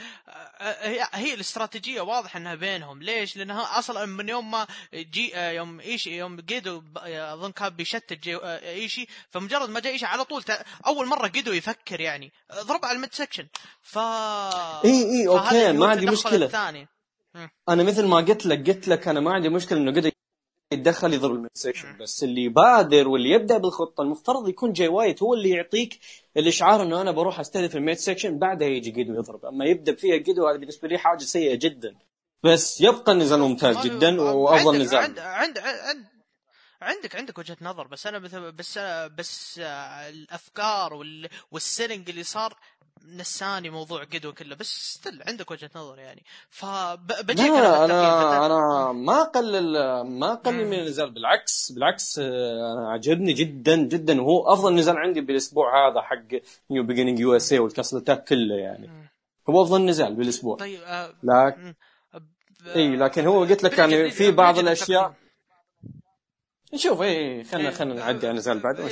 [1.13, 3.03] هي, الاستراتيجية واضح إنها بينهم.
[3.03, 8.27] ليش؟ لانها أصلا من يوم ما جي يوم إيشي يوم جيدو أظن كان بيشتت
[8.63, 10.43] إيشي فمجرد ما جاء إيشي على طول
[10.87, 12.31] أول مرة جيدو يفكر يعني.
[12.53, 13.47] ضرب على ال midsection
[13.81, 16.45] ف إي إي okay ما عندي مشكلة.
[16.45, 16.87] الثاني.
[17.69, 20.11] أنا مثل ما قلت لك قلت لك أنا ما عندي مشكلة إنه قدر
[20.73, 25.33] يتدخل يضرب ال midsection بس اللي يبادر واللي يبدأ بالخطة المفترض يكون جاي وايت هو
[25.33, 25.99] اللي يعطيك
[26.37, 29.45] الإشعار إنه أنا بروح أستهدف ال midsection بعدها يجي جيدو يضرب.
[29.45, 31.95] أما يبدأ فيها جيدو هذا بالنسبة لي حاجة سيئة جدا.
[32.43, 36.05] بس يبقى النزال ممتاز جدا وأفضل نزال عند عند عند
[36.83, 38.17] عندك عندك وجهة نظر بس أنا
[38.49, 38.77] بس
[39.17, 39.59] بس
[40.09, 41.03] الأفكار
[41.51, 42.57] وال selling اللي صار
[43.05, 46.23] نساني موضوع قدوة كله بس still عندك وجهة نظر يعني.
[46.49, 54.21] فبجيك أنا أنا ما اقلل ما أقلل من النزال بالعكس بالعكس أنا عجبني جدا جدا.
[54.21, 59.09] وهو أفضل نزال عندي بالأسبوع هذا حق New Beginning USA وال Castle Attack كله يعني.
[59.49, 60.57] هو أفضل نزال بالأسبوع.
[60.57, 61.73] طيب آه لكن
[62.75, 65.13] إي لكن هو قلت لك يعني في بعض الأشياء
[66.73, 68.91] نشوف اي خلينا خلينا نعدي على النزال بعد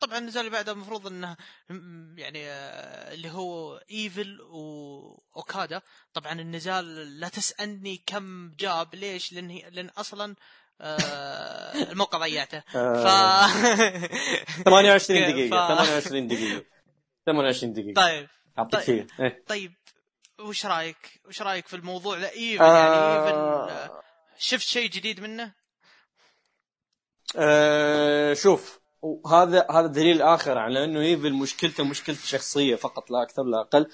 [0.00, 1.36] طبعا النزال اللي بعده المفروض إنه
[2.16, 5.82] يعني آه، اللي هو إيفل وأوكادا.
[6.14, 10.36] طبعا النزال لا تسألني كم جاب ليش؟ لأن لأن أصلا
[10.80, 12.60] آه الموقع ضيعته.
[13.04, 13.06] ف
[14.64, 16.64] 28 دقيقة 28 دقيقة.
[17.26, 18.02] 28 دقيقة.
[18.02, 18.28] طيب.
[18.58, 19.72] أعطيك طيب, إيه؟ طيب.
[20.40, 23.26] وش رأيك؟ وش رأيك في الموضوع؟ ذا يعني آه...
[23.26, 24.02] إيفل آه،
[24.38, 25.54] شفت شيء جديد منه؟
[27.36, 33.42] آه شوف وهذا هذا دليل آخر على إنه ايفل مشكلته مشكلة شخصية فقط لا أكثر
[33.42, 33.86] لا أقل.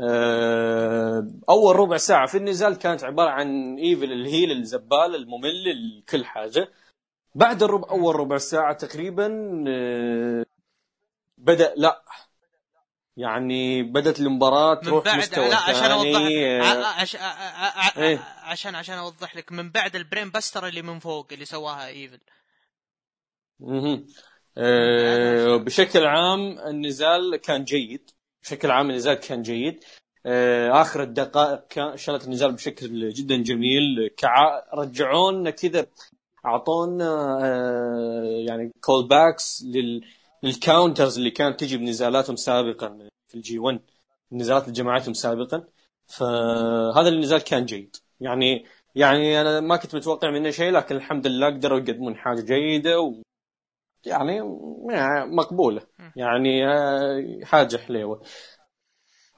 [0.00, 6.24] آه، أول ربع ساعة في النزال كانت عبارة عن إيفل ال heel الزبال الممل كل
[6.24, 6.68] حاجة.
[7.34, 9.26] بعد الربع أول ربع ساعة تقريبا
[9.68, 10.44] آه،
[11.38, 12.02] بدأ لا
[13.16, 19.52] يعني بدأت المباراة تروح بعد مستوى لا عشان أوضح آه، إيه؟ عشان عشان أوضح لك.
[19.52, 22.20] من بعد ال brainbuster اللي من فوق اللي سواها إيفل.
[24.58, 28.10] آه، بشكل عام النزال كان جيد.
[28.42, 29.84] بشكل عام النزال كان جيد.
[30.26, 34.10] آه، آخر الدقائق كان شالت النزال بشكل جدا جميل.
[34.16, 34.62] كع...
[34.74, 35.86] رجعونا كذا
[36.46, 40.04] اعطونا آه، يعني callbacks لل...
[40.42, 43.80] لل counters اللي كانت تجي بنزالاتهم سابقا في ال G1
[44.32, 45.64] نزالات جماعتهم سابقا.
[46.06, 47.96] فهذا النزال كان جيد.
[48.20, 53.00] يعني يعني أنا ما كنت متوقع منه شيء لكن الحمد لله قدروا يقدمون حاجة جيدة
[53.00, 53.22] و...
[54.06, 54.40] يعني
[55.26, 55.82] مقبولة.
[56.16, 58.22] يعني آه، حاجة حليوة.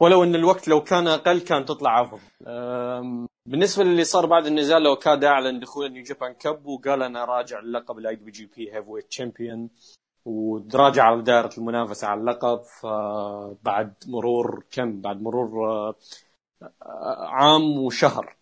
[0.00, 2.20] ولو إن الوقت لو كان أقل كان تطلع أفضل.
[3.46, 7.98] بالنسبة للي صار بعد النزال أوكادا أعلن دخول New Japan Cup وقال أنا راجع اللقب
[7.98, 9.70] ال IWGP heavyweight champion
[10.24, 15.96] وتراجع على دائرة المنافسة على اللقب فبعد مرور كم؟ بعد مرور آه،
[17.26, 18.36] عام وشهر.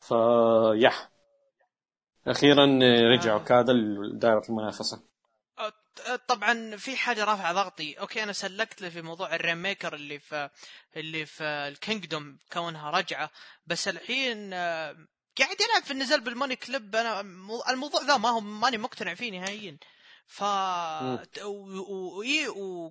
[0.00, 1.10] فيح
[2.30, 2.78] أخيرا
[3.12, 5.02] رجع أوكادا لدائرة المنافسة.
[6.28, 7.94] طبعا في حاجة رافعة ضغطي.
[7.94, 10.50] okay أنا سلكت في موضوع ال Rainmaker اللي في
[10.96, 13.30] اللي في ال Kingdom كونها رجعة.
[13.66, 14.96] بس الحين آه،
[15.38, 16.96] قاعد يلعب في النزال بال Money Clip.
[16.96, 17.20] أنا
[17.70, 19.76] الموضوع ذا ما هو ماني مقتنع فيه نهائيا.
[20.26, 20.42] ف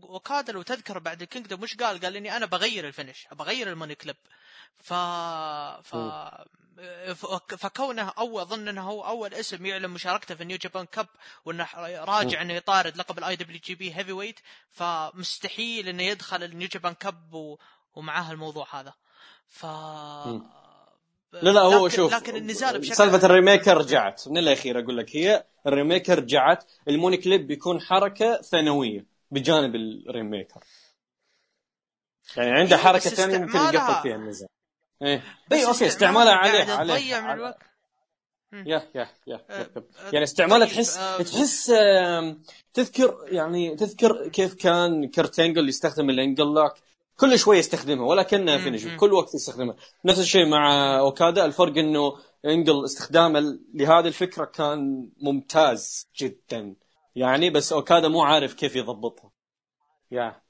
[0.04, 3.70] أوكادا لو تذكر بعد ال Kingdom وش قال؟ قال اني أنا بغير ال finish بغير
[3.72, 4.16] ال Money Clip.
[4.78, 4.94] ف
[5.84, 5.96] ف
[7.58, 11.08] فكونه أو اظن إنه هو أول اسم يعلن مشاركته في New Japan Cup
[11.46, 11.68] وإنه
[12.04, 14.40] راجع إنه يطارد لقب الاي دبليو جي بي هيفي ويت
[14.70, 17.58] فمستحيل إنه يدخل ال New Japan Cup و...
[17.96, 18.94] ومعاه الموضوع هذا.
[19.48, 19.66] ف
[21.34, 24.28] لا لا هو لكن شوف لكن النزال بشكل سالفة ال Rainmaker رجعت.
[24.28, 26.64] من الأخير أقول لك هي ال Rainmaker رجعت.
[26.88, 30.64] ال Money Clip بيكون حركة ثانوية بجانب ال Rainmaker.
[32.38, 34.48] يعني عنده إيه، حركة ثانية ممكن يقفل فيها النزال.
[35.02, 35.24] إيه.
[35.52, 37.60] اي okay استعمالها عليه عليه تضيع من الوقت.
[38.54, 39.70] يا يا يا أه،.
[39.78, 39.84] أه،
[40.14, 41.72] يعني استعمالها طيب، تحس أه، تحس
[42.74, 46.74] تذكر يعني تذكر كيف كان كرت إنجل يستخدم الإنجل لوك
[47.18, 48.88] كل شوي يستخدمها ولا كانها فينش.
[48.88, 49.76] كل وقت يستخدمها.
[50.06, 56.76] نفس الشيء مع أوكادا الفرق إنه إنجل استخدامه لهذه الفكرة كان ممتاز جدا.
[57.16, 59.32] يعني بس أوكادا مو عارف كيف يضبطها.
[60.12, 60.42] يا.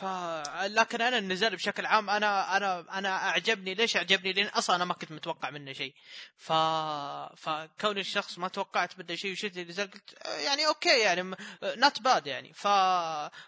[0.00, 0.04] ف
[0.64, 4.94] لكن أنا النزال بشكل عام أنا أنا أنا أعجبني ليش أعجبني؟ لأن أصلا أنا ما
[4.94, 5.94] كنت متوقع منه شيء.
[6.36, 6.52] ف
[7.36, 12.26] فكون الشخص ما توقعت منه شيء وشفت النزال قلت آه، يعني okay يعني not bad
[12.26, 12.66] يعني ف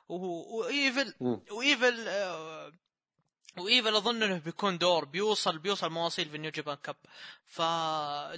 [0.09, 1.15] وايفل.
[1.51, 2.73] وايفل آه،
[3.59, 6.97] وايفل أظن إنه بيكون دور بيوصل بيوصل مواصيل في ال New Japan Cup
[7.47, 7.63] ف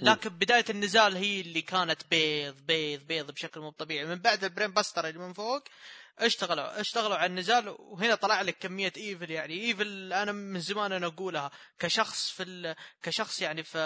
[0.03, 4.71] لكن بداية النزال هي اللي كانت بيض بيض بيض بشكل مو طبيعي من بعد ال
[4.71, 5.63] brainbuster اللي من فوق
[6.19, 9.53] اشتغلوا اشتغلوا على النزال وهنا طلع لك كمية ايفل يعني.
[9.53, 11.51] ايفل أنا من زمان أنا أقولها.
[11.79, 12.75] كشخص في ال...
[13.03, 13.77] كشخص يعني في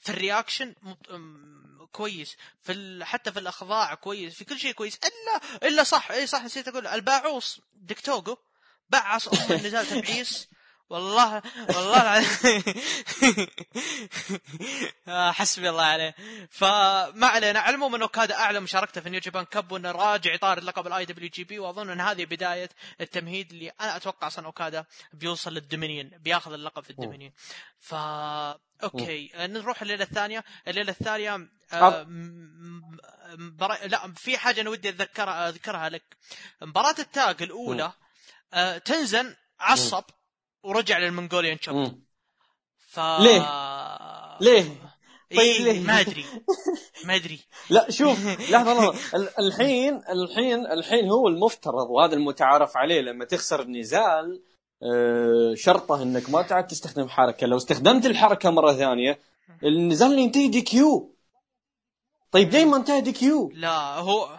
[0.00, 0.74] في ال reaction
[1.92, 2.36] كويس.
[2.62, 3.04] في ال...
[3.04, 4.34] حتى في الأخضاع كويس.
[4.34, 4.98] في كل شيء كويس.
[4.98, 6.86] إلا إلا صح اي صح نسيت أقول.
[6.86, 7.60] الباعوص.
[7.74, 8.38] ديك توغو
[8.88, 10.48] بعص النزال تبعيس.
[10.94, 12.62] والله والله العظيم.
[15.08, 16.14] آه، حسبي الله عليه.
[16.50, 17.60] فما علينا.
[17.60, 21.04] على العموم إنه اوكادا أعلن مشاركته في New Japan Cup وإنه راجع يطارد لقب ال
[21.04, 22.68] IWGP وأظن إن هذه بداية
[23.00, 27.32] التمهيد اللي أنا أتوقع أصلا أوكادا بيوصل لل Dominion بياخذ اللقب في ال Dominion.
[27.80, 29.30] ف okay.
[29.34, 30.44] آه، نروح الليلة الثانية.
[30.68, 31.34] الليلة الثانية
[31.72, 32.98] آه، عط- م- م-
[33.36, 36.16] مباراة- لا في حاجة أنا ودي اتذكرها أذكرها لك.
[36.62, 37.92] مباراة ال tag الأولى
[38.54, 40.04] آه، تنزان عصب
[40.64, 42.04] ورجع لل Mongolian مم.
[42.88, 43.46] ف ليه؟
[44.40, 44.62] ليه؟
[45.30, 46.24] طيب إيه ليه؟ ما أدري
[47.04, 53.00] ما أدري لا شوف لحظة لحظة ال- الحين الحين الحين هو المفترض وهذا المتعارف عليه
[53.00, 54.42] لما تخسر النزال
[54.82, 59.18] آه، شرطه إنك ما تعد تستخدم حركة لو استخدمت الحركة مرة ثانية
[59.64, 61.14] النزال ينتهي DQ
[62.32, 64.38] طيب ليه ما انتهى DQ لا هو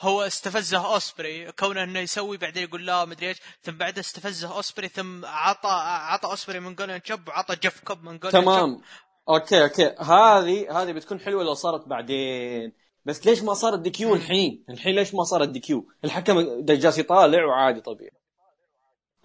[0.00, 4.88] هو استفزه أوسبري كونه إنه يسوي بعدين يقول لا مدري إيش ثم بعد استفزه أوسبري
[4.88, 5.68] ثم عطى
[6.12, 8.80] عطى أوسبري Mongolian chop وعطى جيف كوب Mongolian تمام
[9.28, 12.72] okay okay هذه هذه بتكون حلوة لو صارت بعدين
[13.04, 17.80] بس ليش ما صارت DQ الحين؟ الحين ليش ما صارت DQ؟ الحكم جالس يطالع وعادي
[17.80, 18.24] طبيعي.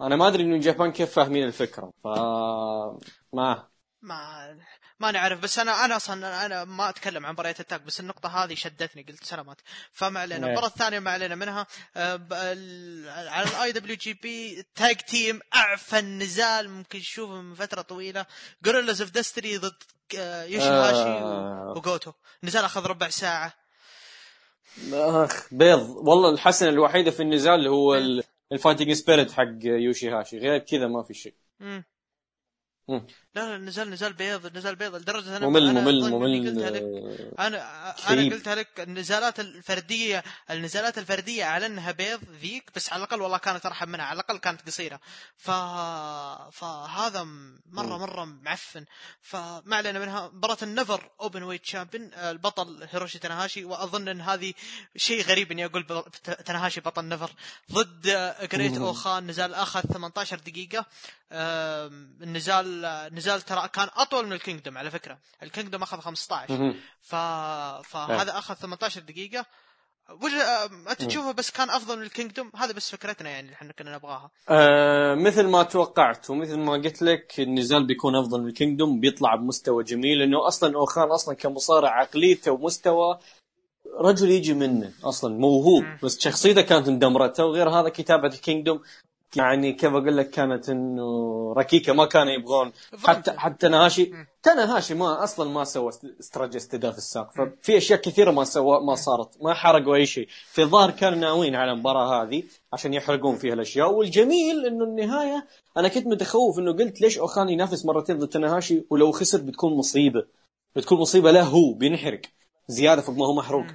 [0.00, 2.06] أنا ما أدري إنه جابان كيف فاهمين الفكرة ف
[3.32, 3.68] ما
[4.02, 4.56] ما
[5.00, 8.44] ما نعرف بس أنا أنا أصلا أنا ما أتكلم عن مباريات ال tag بس النقطة
[8.44, 9.60] هذه شدتني قلت سلامات.
[9.92, 10.46] فما علينا.
[10.46, 10.52] إيه.
[10.52, 11.66] المباراه الثانية ما علينا منها.
[11.96, 12.20] آه،
[13.30, 18.26] على ال IWGP tag team اعفن نزال ممكن تشوفه من فترة طويلة.
[18.64, 19.82] Guerrillas of Destiny ضد
[20.18, 21.74] آه، يوشيهاشي آه.
[21.76, 23.52] وجوتو نزال أخذ ربع ساعة.
[24.92, 25.80] أخ بيض.
[25.90, 30.86] والله الحسنه الوحيده في النزال اللي هو ال- fighting spirit حق يوشي هاشي غير كذا
[30.86, 31.34] ما في شيء.
[31.60, 31.84] مم.
[33.34, 36.82] لا لا نزال نزال بيض نزال بيض لدرجة أنا ممل أنا ممل ممل قلتها لك.
[37.38, 38.18] آه، أنا شريب.
[38.26, 43.38] أنا قلتها لك النزالات الفردية النزالات الفردية على إنها بيض ذيك بس على الأقل والله
[43.38, 45.00] كانت أرحم منها على الأقل كانت قصيرة.
[45.36, 45.50] ف
[46.52, 47.22] فهذا
[47.66, 47.98] مرة.
[47.98, 48.84] مرة معفن.
[49.20, 50.28] فما علينا منها.
[50.34, 54.52] مباراه ال NEVER Openweight champion البطل هيروشي تناهاشي وأظن إن هذه
[54.96, 56.04] شيء غريب إني أقول
[56.46, 57.30] تناهاشي بطل NEVER.
[57.72, 58.82] ضد آه، Great مم.
[58.82, 60.86] O-Khan نزال اخذ 18 دقيقة.
[61.32, 62.16] آم،
[62.86, 65.18] النزال نزال ترى كان أطول من ال Kingdom على فكرة.
[65.42, 66.74] ال Kingdom أخذ 15 مهم.
[67.00, 67.14] ف...
[67.90, 69.46] فهذا أخذ 18 دقيقة.
[70.22, 73.72] وجه أنت تشوفه بس كان أفضل من ال Kingdom؟ هذا بس فكرتنا يعني اللي إحنا
[73.72, 74.30] كنا نبغاها.
[74.48, 79.00] آه مثل ما توقعت ومثل ما قلت لك النزال بيكون أفضل من ال Kingdom.
[79.00, 83.18] بيطلع بمستوى جميل لأنه أصلا O-Khan أصلا كمصارع عقليته ومستوى
[84.00, 85.84] رجل يجي منه أصلا موهوب.
[86.02, 88.82] بس شخصيته كانت مدمرته وغير هذا كتابة ال Kingdom
[89.36, 92.72] يعني كيف أقول لك كانت إنه ركيكة ما كانوا يبغون.
[93.04, 94.12] حتى حتى نهاشي
[94.42, 97.30] تنهاشي ما أصلا ما سوى استراتيجي استهداف الساق.
[97.32, 99.42] ففي أشياء كثيرة ما سوى ما صارت.
[99.42, 100.26] ما حرقوا أي شيء.
[100.52, 103.92] في الظاهر كانوا ناويين على المباراة هذه عشان يحرقون فيها الأشياء.
[103.92, 109.12] والجميل إنه النهاية أنا كنت متخوف إنه قلت ليش أوخان ينافس مرتين ضد تنهاشي ولو
[109.12, 110.26] خسر بتكون مصيبة.
[110.76, 112.20] بتكون مصيبة له هو بينحرق
[112.68, 113.66] زيادة فوق ما هو محروق.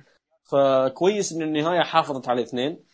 [0.43, 2.84] فكويس ان النهاية حافظت على اثنين.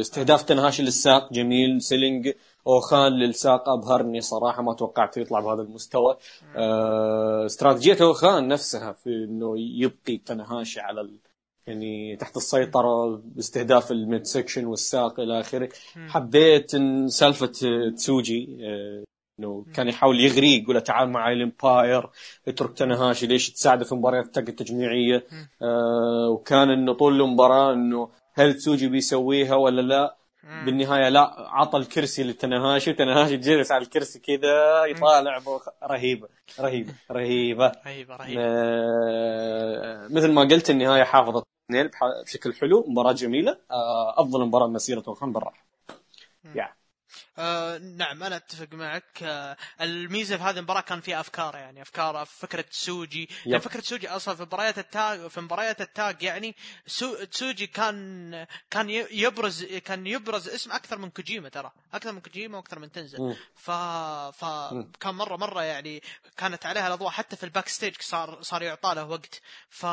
[0.00, 1.82] استهداف تنهاشي للساق جميل.
[1.82, 2.32] سيلينج
[2.66, 6.16] اوخان للساق ابهرني صراحة ما توقعت يطلع بهذا المستوى.
[6.56, 11.18] آه، استراتيجية O-Khan نفسها في إنه يبقي تنهاشي على ال...
[11.66, 15.68] يعني تحت السيطرة باستهداف ال mid section والساق إلى آخره.
[16.08, 17.46] حبيت إن سالفة
[17.96, 19.04] تسوجي آه،
[19.40, 22.10] إنه كان يحاول يغريه يقول تعال معي ال Empire
[22.48, 25.24] اترك تنهاشي ليش تساعده في مباريات التجميعية؟
[25.62, 30.16] آه وكان إنه طول المباراة إنه هل تسوجي بيسويها ولا لا؟
[30.66, 35.68] بالنهاية لا عطى الكرسي لتنهاشي وتنهاشي جلس على الكرسي كذا يطالع بوخ...
[35.82, 36.28] رهيبة
[36.60, 37.72] رهيبة رهيبة.
[37.86, 38.42] رهيبة رهيبة.
[38.42, 41.44] آه مثل ما قلت النهاية حافظت
[42.26, 43.58] بشكل حلو مباراة جميلة.
[43.70, 45.66] آه أفضل مباراة مسيرة O-Khan بالراحه
[46.54, 46.76] يعني
[47.38, 49.22] آه نعم أنا أتفق معك.
[49.22, 53.28] آه الميزة في هذه المباراة كان فيها أفكار يعني أفكار فكرة سوجي.
[53.46, 57.66] يعني فكرة سوجي أصلا في مباريات ال tag في مباريات ال tag يعني سو سوجي
[57.66, 61.72] كان كان يبرز كان يبرز اسم أكثر من كوجيما ترى.
[61.94, 63.36] أكثر من كوجيما وأكثر من تنزل.
[63.54, 64.44] ف ف
[65.00, 66.02] كان مرة مرة يعني
[66.36, 67.10] كانت عليها الأضواء.
[67.10, 69.40] حتى في ال backstage صار صار يعطى له وقت.
[69.68, 69.86] ف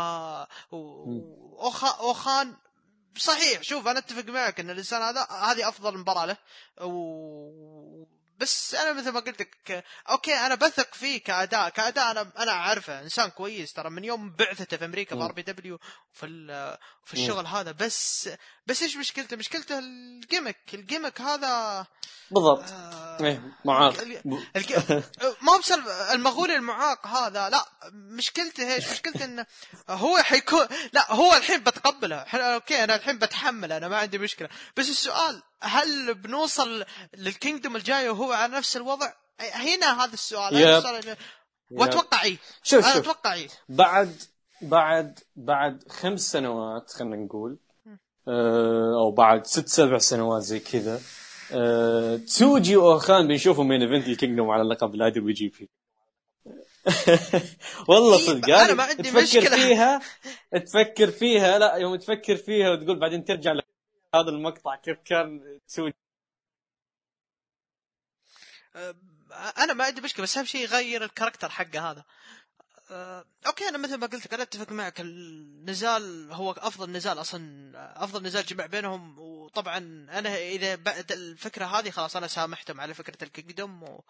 [1.99, 2.55] O-Khan
[3.17, 6.37] صحيح شوف أنا أتفق معك إن الإنسان هذا هذه أفضل مباراة له
[6.85, 8.05] و...
[8.39, 13.01] بس أنا مثل ما قلت لك okay أنا بثق فيه كأداء كأداء أنا أنا أعرفه
[13.01, 13.73] إنسان كويس.
[13.73, 15.79] ترى من يوم بعثته في أمريكا في RPW
[16.13, 16.27] في
[17.05, 18.29] في الشغل هذا بس
[18.67, 21.85] بس إيش مشكلته؟ مشكلته ال gimmick ال gimmick هذا
[22.31, 22.63] بالضبط.
[22.69, 24.03] آه إيه معاق
[25.41, 29.45] ما بسبب المغول المعاق هذا لا مشكلته إيش؟ مشكلته إنه
[29.89, 32.17] هو حيكون لا هو الحين بتقبله.
[32.33, 34.49] okay أنا الحين بتحمل أنا ما عندي مشكلة.
[34.77, 36.85] بس السؤال هل بنوصل
[37.17, 40.55] لل Kingdom الجاي وهو على نفس الوضع؟ هنا هذا السؤال.
[40.57, 41.17] السؤال
[41.71, 42.97] واتوقع اي شوف شوف.
[42.97, 44.15] أتوقع اي بعد
[44.61, 47.59] بعد بعد خمس سنوات خلينا نقول
[48.27, 51.01] آه، أو بعد ست سبع سنوات زي كذا
[51.51, 55.69] أه تسوجي و O-Khan بنشوفهم main event ال Kingdom على اللقب ل IWGP
[57.89, 58.49] والله إيه، صدق.
[58.57, 59.55] أنا ما عندي تفكر مشكلة.
[59.55, 60.01] فيها
[60.67, 63.53] تفكر فيها لا يوم تفكر فيها وتقول بعدين ترجع
[64.15, 65.95] هذا المقطع كيف كان تسوجي
[68.75, 68.95] أه،
[69.57, 72.05] أنا ما عندي مشكلة بس أهم شيء يغير ال character حقه هذا.
[73.47, 75.01] okay أنا مثل ما قلت لك أنا أتفق معك.
[75.01, 77.71] النزال هو أفضل نزال أصلا
[78.03, 79.19] أفضل نزال جمع بينهم.
[79.19, 79.77] وطبعا
[80.11, 84.03] أنا إذا بعد الفكرة هذه خلاص أنا سامحتهم على فكرة ال Kingdom و...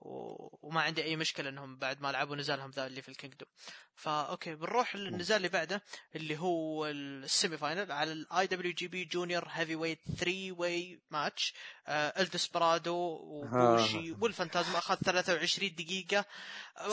[0.00, 3.48] وما عندي أي مشكلة إنهم بعد ما لعبوا نزالهم ذا اللي في ال Kingdom.
[3.94, 5.82] فا okay بنروح للنزال اللي بعده
[6.16, 11.54] اللي هو ال semi final على ال IWGP junior heavyweight 3 way match
[11.88, 16.24] El Desperado وبوشي والفانتازما أخذ 23 دقيقة.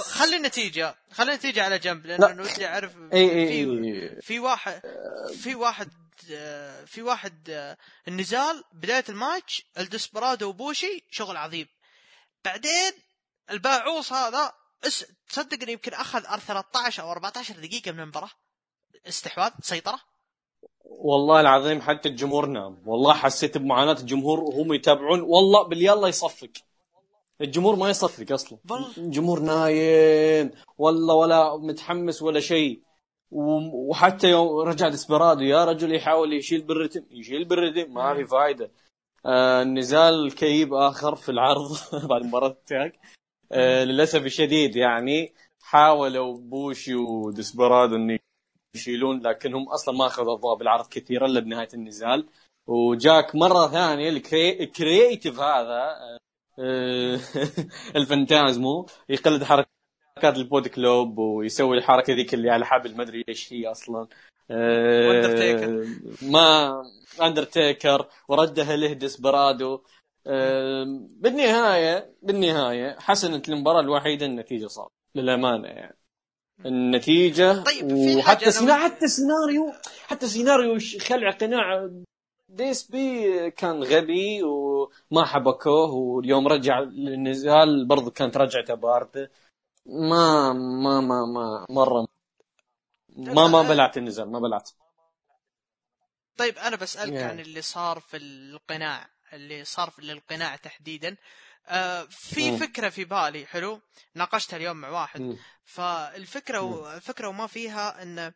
[0.01, 4.81] خلي النتيجة خلي النتيجة على جنب لأن أنا ودي أعرف في في واحد
[5.37, 5.91] في واحد
[6.85, 7.75] في واحد
[8.07, 11.67] النزال بداية الماتش الدسبرادو وبوشي شغل عظيم.
[12.45, 12.91] بعدين
[13.51, 14.53] الباعوص هذا
[14.85, 15.05] اس...
[15.29, 18.29] تصدق انه يمكن أخذ 13 أو 14 دقيقة من المباراة.
[19.07, 19.99] استحواذ سيطرة.
[20.85, 22.83] والله العظيم حتى الجمهور نام.
[22.85, 25.21] والله حسيت بمعاناة الجمهور وهم يتابعون.
[25.21, 26.51] والله باليلا يصفق.
[27.41, 28.59] الجمهور ما يصفق أصلا.
[28.97, 30.51] الجمهور نايم.
[30.77, 32.81] والله ولا متحمس ولا شيء.
[33.31, 38.71] وحتى يوم رجع ديسبرادو يا رجل يحاول يشيل بالرتم يشيل بالرتم ما في فائده
[39.25, 41.71] آه نزال كئيب آخر في العرض
[42.09, 42.91] بعد مباراة ال tag
[43.51, 48.17] آه للأسف الشديد يعني حاولوا بوشي وديسبرادو أن
[48.75, 52.27] يشيلون لكنهم أصلا ما أخذوا أضواء بالعرض كثيرا الا بنهايه النزال.
[52.67, 55.95] وجاك مرة ثانية ال creative هذا
[56.59, 57.19] آه
[57.97, 63.23] El Phantasmo يقلد حركات ال Bullet Club ويسوي الحركة ذيك اللي على حبل ما أدري
[63.29, 64.07] إيش هي أصلا.
[64.51, 65.85] آه
[66.21, 66.81] ما
[67.21, 69.81] أندرتيكر وردها له ديسبرادو.
[71.21, 75.97] بالنهاية بالنهاية حسنت المباراه الوحيدة النتيجة صار للأمانة يعني.
[76.65, 78.75] النتيجة طيب وحتى سنا...
[78.75, 79.73] حتى سيناريو
[80.07, 81.89] حتى سيناريو خلع قناع
[82.49, 89.31] ديس بي كان غبي وما حبكوه واليوم رجع للنزال برضو كانت رجعته باردة.
[89.85, 92.07] ما ما ما ما مرة
[93.15, 94.69] ما ما بلعت النزال ما بلعت
[96.37, 97.23] طيب أنا بسألك Yeah.
[97.23, 101.17] عن اللي صار في القناع اللي صار في القناع تحديدا
[101.67, 102.57] آه في مم.
[102.57, 103.81] فكرة في بالي حلو
[104.15, 105.37] ناقشتها اليوم مع واحد مم.
[105.65, 106.91] فالفكرة و...
[106.93, 108.33] الفكرة وما فيها إن آه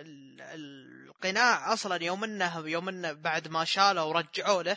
[0.00, 4.76] ال- القناع أصلا يوم انه يوم إنه بعد ما شاله ورجعوا له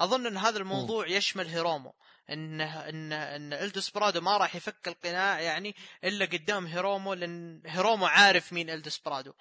[0.00, 1.94] أظن إن هذا الموضوع يشمل هيرومو
[2.30, 8.52] انه ان إن الدسبرادو ما راح يفك القناع يعني إلا قدام هيرومو لأن هيرومو عارف
[8.52, 9.32] مين الدسبرادو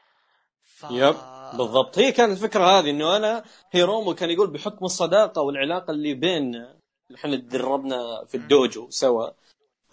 [0.64, 0.84] ف...
[0.92, 1.16] yep
[1.58, 2.00] بالضبط.
[2.00, 6.80] هي كانت الفكرة هذه إنه أنا هيرومو كان يقول بحكم الصداقة والعلاقة اللي بيننا
[7.16, 9.30] إحنا تدربنا في ال dojo سوا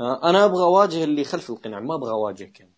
[0.00, 2.60] ها، أنا أبغى أواجه اللي خلف القناع ما أبغى أواجهك.
[2.60, 2.74] يعني.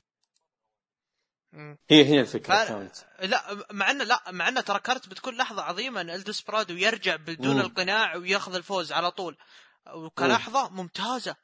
[1.91, 2.97] هي هي الفكرة ف- كانت.
[3.23, 3.43] لا
[3.73, 7.61] مع انه لا مع إنه ترى كانت بتكون لحظة عظيمة إن الدسبرادو يرجع بدون مم.
[7.61, 9.37] القناع وياخذ الفوز على طول.
[9.95, 11.37] وكلحظة ممتازة.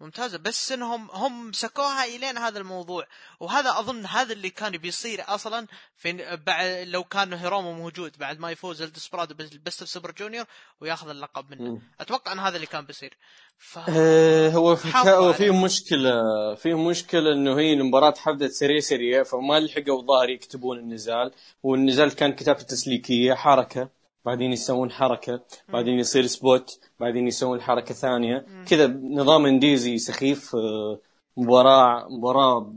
[0.00, 0.38] ممتازة.
[0.38, 3.06] بس إنهم هم مسكوها إلين هذا الموضوع.
[3.40, 8.50] وهذا أظن هذا اللي كان بيصير أصلا في بعد لو كان هيرومو موجود بعد ما
[8.50, 10.46] يفوز الدسبرادو بال Best of Super Junior
[10.80, 11.70] وياخذ اللقب منه.
[11.70, 11.82] مم.
[12.00, 13.16] أتوقع إن هذا اللي كان بيصير.
[13.58, 13.78] ف...
[13.88, 15.32] آه، هو في عليه.
[15.32, 16.14] في مشكلة
[16.54, 21.32] في مشكلة إنه هي المباراه حدثت سريع سريع فما لحقوا ظاهر يكتبون النزال.
[21.62, 24.03] والنزال كان كتابته تسليكية حركة.
[24.24, 28.46] بعدين يسوون حركة بعدين يصير spot بعدين يسوون حركة ثانية.
[28.68, 31.00] كذا نظام indies ي سخيف آه،
[31.36, 32.74] مباراة مباراة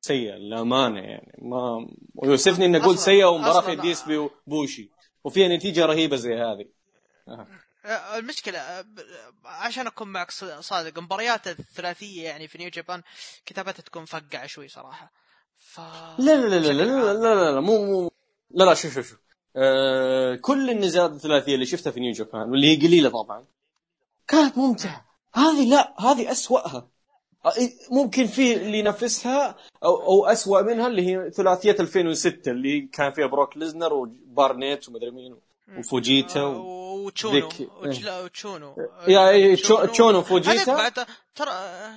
[0.00, 1.38] سيئة للأمانة يعني.
[1.42, 4.90] ما ويوسفني إني أقول سيئة ومباراة في ديسبي وبوشي
[5.24, 6.66] وفيها نتيجة رهيبة زي هذه.
[7.84, 8.84] آه، المشكلة آه،
[9.44, 10.30] عشان أكون معك
[10.60, 13.02] صادق مباريات الثلاثية يعني في New Japan
[13.46, 15.12] كتابتها تكون فقعة شوي صراحة.
[15.58, 17.12] ف لا لا لا لا لا لا.
[17.12, 18.10] لا, لا, لا مو مو
[18.50, 19.21] لا لا شوف شوف شوف.
[19.56, 23.44] آه كل النزالات الثلاثية اللي شفتها في New Japan واللي هي قليلة طبعا
[24.28, 25.06] كانت ممتعة.
[25.34, 26.88] هذه لا هذه أسوأها.
[27.46, 27.52] آه،
[27.90, 33.26] ممكن في اللي ينافسها أو أو اسوء منها اللي هي ثلاثية 2006 اللي كان فيها
[33.26, 35.36] بروك ليزنر وبارنيت ومدري مين
[35.78, 37.04] وفوجيتا آه، و...
[37.06, 37.68] وتشونو ذيك.
[37.82, 38.76] وج- لا، وتشونو.
[39.08, 40.22] يا إيه، تشو- تشونو.
[40.22, 40.74] فوجيتا.
[40.76, 41.92] بعد ترى آه،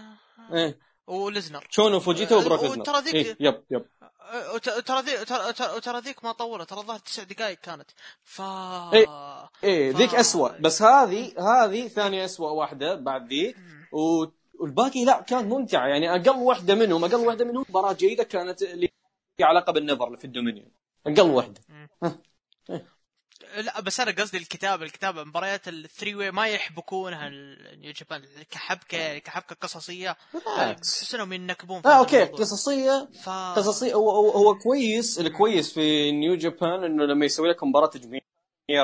[0.53, 0.78] إيه.
[1.08, 1.68] وليزنر.
[1.70, 3.86] شونو فوجيتا آه، وبروك ليزنر ذيك- إيه yep yep.
[4.32, 5.26] آه، وت- ترى ذي
[5.82, 7.92] ترى ذيك ما طولت ترى الظاهر تسع دقائق كانت.
[8.24, 9.08] ف إيه.
[9.64, 10.50] إيه ف- ذيك أسوأ.
[10.60, 13.58] بس هذه هذه ثاني أسوأ واحدة بعد ذيك.
[13.92, 14.26] و...
[14.60, 18.90] والباقي لا كانت ممتعة يعني أقل واحدة منهم أقل واحدة منهم مباراة جيدة كانت اللي
[19.38, 20.72] في علاقة بال NEVER اللي في ال Dominion.
[21.08, 21.62] أقل واحدة.
[23.62, 27.30] لا بس أنا قصدي الكتابة الكتابة مباريات ال three way ما يحبكونها
[27.76, 30.99] New Japan كحبكة كحبكة قصصية بالعكس.
[30.99, 32.39] تحس إنهم ينكبون آه okay الموضوع.
[32.39, 33.30] قصصية ف...
[33.30, 38.24] قصصية هو, هو, هو كويس الكويس في New Japan إنه لما يسوي لك مباراة تجميعية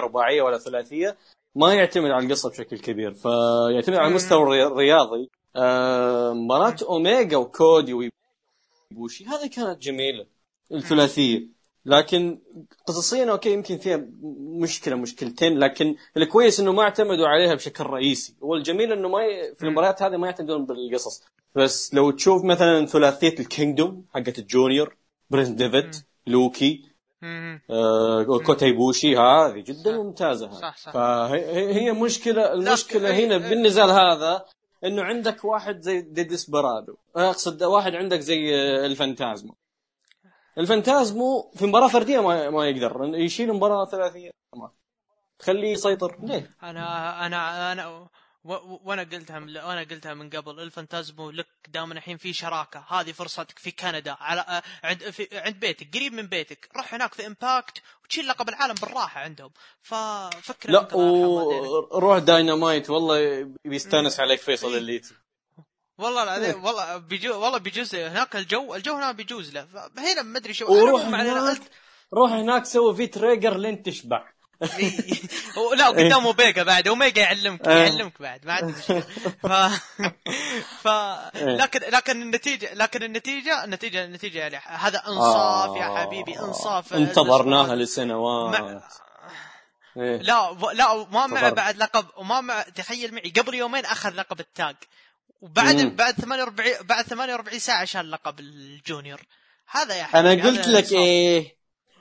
[0.04, 1.18] رباعية ولا ثلاثية
[1.56, 4.08] ما يعتمد على القصة بشكل كبير فيعتمد على.
[4.08, 10.26] المستوى الري- الرياضي آه مباراة اوميجا وكودي ويبوشي هذه كانت جميلة
[10.72, 12.40] الثلاثية لكن
[12.88, 14.06] قصصيا okay يمكن فيها
[14.62, 19.56] مشكلة مشكلتين لكن الكويس إنه ما اعتمدوا عليها بشكل رئيسي والجميل إنه ما ي...
[19.56, 21.24] في المباريات هذه ما يعتمدون بالقصص
[21.56, 24.96] بس لو تشوف مثلا ثلاثية ال Kingdom حقت ال junior
[25.30, 25.96] برنس ديفيت
[26.28, 26.92] لو كي.
[27.70, 29.98] آه كوتا ايبوشي هذه جدا صح.
[29.98, 30.92] ممتازة صح، صح.
[30.94, 33.50] فهي هي- مشكلة المشكلة إيه، هنا إيه.
[33.50, 34.46] بالنزال هذا
[34.86, 38.86] إنه عندك واحد زي دي ديسبرادو أقصد واحد عندك زي آه،
[40.58, 43.12] الفانتازمو في مباراة فردية ما, ما يقدر.
[43.16, 44.32] يشيل مباراة ثلاثية.
[44.56, 44.72] ما.
[45.40, 46.18] تخليه يسيطر.
[46.24, 48.08] ليه؟ أنا أنا أنا
[48.84, 50.60] وأنا قلتها من وأنا قلتها من قبل.
[50.60, 52.86] الفانتازمو لك دام الحين في شراكة.
[52.90, 54.18] هذه فرصتك في كندا.
[54.20, 55.96] على عند في عند بيتك.
[55.96, 56.70] قريب من بيتك.
[56.78, 59.52] روح هناك في Impact وتشيل لقب العالم بالراحة عندهم.
[59.82, 60.96] ففكر لا.
[60.96, 65.14] وروح داينامايت والله بيستانس عليك فيصل الليتي
[66.02, 70.54] والله العظيم والله بيجو والله بيجوز هناك الجو الجو هنا بيجوز له هنا ما أدري
[70.54, 71.62] شو وروح هناك
[72.14, 74.24] روح هناك سوي في تريجر لين تشبع
[74.80, 75.02] إيه.
[75.76, 77.72] لا قدام اوميجا بعد أوميجا يعلمك آه.
[77.72, 78.72] يعلمك بعد ما
[79.44, 79.48] ف...
[80.82, 81.56] ف إيه.
[81.56, 87.74] لكن لكن النتيجة لكن النتيجة النتيجة النتيجة يعني هذا انصاف يا حبيبي انصاف انتظرناها مع...
[87.74, 88.84] لسنوات
[89.98, 90.18] إيه.
[90.18, 90.58] لا.
[90.74, 91.50] لا وما مع انتظرنا.
[91.50, 94.76] بعد لقب وما مع تخيل معي قبل يومين أخذ لقب التاج
[95.42, 95.96] وبعد مم.
[95.96, 99.22] بعد 48 بعد 48 ساعة شال لقب الجونيور
[99.70, 100.92] هذا يا حبيبي أنا قلت لك.
[100.92, 101.58] إيه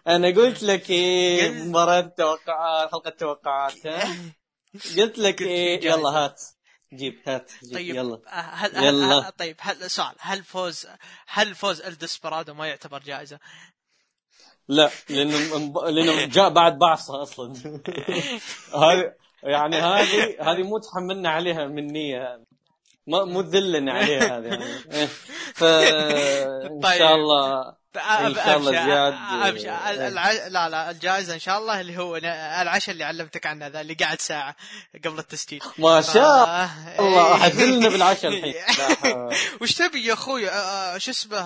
[0.07, 4.17] أنا قلت لك إيه قلت- مباراة توقعات حلقة توقعات ها
[4.99, 5.85] قلت لك إيه.
[5.87, 6.43] يلا هات
[6.95, 9.19] جيب هات جيب طيب يلا آه، هل يلا.
[9.29, 10.87] هل طيب هل سؤال هل فوز
[11.29, 13.39] هل فوز الدسبرادو ما يعتبر جائزة؟
[14.69, 15.39] لا لأنه
[15.91, 17.53] لأنه جاء بعد بعصة أصلا
[18.75, 22.45] هذه يعني هذه هذه مو تحملنا عليها من نية هذه
[23.07, 25.09] ما مو تذلنا عليها هذه يعني إيه.
[25.59, 26.99] ف إن طيب.
[26.99, 29.15] شاء الله إن شاء الله زياد.
[30.01, 30.33] الع...
[30.33, 34.21] لا لا الجائزة إن شاء الله اللي هو العشاء اللي علمتك عنه ذا اللي قعد
[34.21, 34.57] ساعة
[35.05, 37.35] قبل التسجيل ما شاء الله إيه.
[37.37, 38.55] حتدلنا بالعشاء الحين.
[39.61, 40.47] وش تبي يا أخوي
[41.01, 41.41] شو اسمه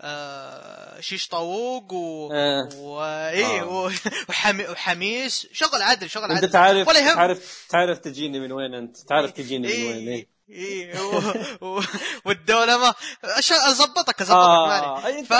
[0.00, 2.32] آه، آه، شيش طاووق و...
[2.32, 2.68] آه.
[2.76, 3.02] و...
[3.04, 3.66] إيه آه.
[3.66, 3.90] و...
[4.28, 4.68] وحمي...
[4.68, 8.96] وحميس شغل عدل شغل أنت عدل تعرف ولا يهم تعرف تعرف تجيني من وين أنت
[8.96, 10.94] تعرف تجيني من وين إيه إيه.
[10.94, 11.22] إيه و...
[11.60, 11.82] و...
[12.24, 12.94] والدولة ما
[13.24, 15.32] أش- أظبطك أظبطك مالي انت ف...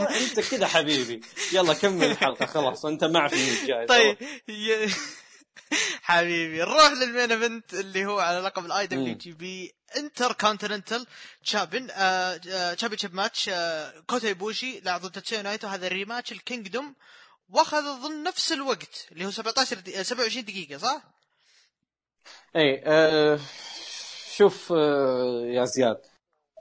[0.00, 1.20] أنت كذا حبيبي
[1.52, 4.16] يلا كمل الحلقة خلاص أنت معفي من الجاي طيب.
[6.02, 6.58] حبيبي.
[6.58, 11.06] نروح لل main event اللي هو على لقب الاي دبليو جي بي انتر كونتيننتال
[11.44, 11.86] تشامبيون
[12.76, 13.50] تشامبيون شيب ماتش
[14.06, 16.94] كوتا يبوشي لاعب ضد تاتسيو نايتو هذا ال rematch ال Kingdom
[17.48, 20.04] واخذ اظن نفس الوقت اللي هو 17 دي...
[20.04, 21.02] 27 دقيقة صح؟
[22.56, 23.40] اي آه
[24.36, 26.00] شوف آه يا زياد.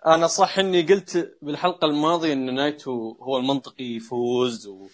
[0.06, 4.88] أنا صح إني قلت بالحلقة الماضية إن نايتو هو المنطقي يفوز و...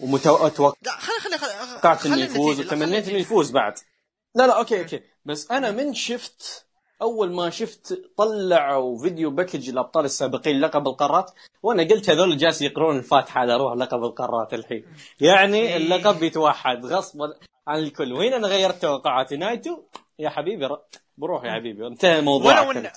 [0.00, 3.18] ومتوقع لا خلي خلي خلي توقعت إنه يفوز وتمنيت إنه.
[3.18, 3.78] يفوز بعد
[4.34, 6.66] لا لا okay okay بس أنا من شفت
[7.02, 11.30] أول ما شفت طلعوا video package الأبطال السابقين لقب القارات
[11.62, 14.84] وأنا قلت هذول جالس يقرون الفاتحة على روح لقب القارات الحين
[15.20, 15.76] يعني إيه.
[15.76, 17.34] اللقب بيتوحد غصبا
[17.66, 19.82] عن الكل وهنا أنا غيرت توقعاتي نايتو
[20.18, 20.68] يا حبيبي
[21.18, 22.92] بروح يا حبيبي انتهى موضوعك ولو ان أنت.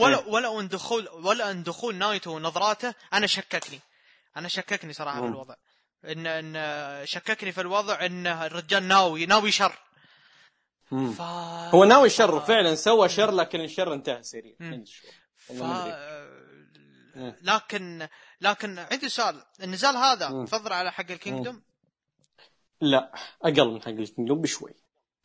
[0.00, 0.32] ولو إيه.
[0.32, 3.80] ولو ان دخول ولا إن دخول نايتو ونظراته أنا شككني
[4.36, 5.26] أنا شككني صراحة في.
[5.26, 5.54] الوضع
[6.04, 9.72] ان إن شككني في الوضع إن الرجال ناوي ناوي شر.
[10.90, 11.20] ف
[11.74, 14.54] هو ناوي شر فعلا سوى شر لكن الشر انتهى سريع.
[15.36, 15.62] ف...
[17.14, 17.36] مم.
[17.42, 18.08] لكن
[18.40, 19.42] لكن عندي سؤال.
[19.62, 20.44] النزال هذا مم.
[20.44, 21.62] تفضل على حق ال Kingdom؟
[22.80, 24.74] لا أقل من حق ال Kingdom بشوي.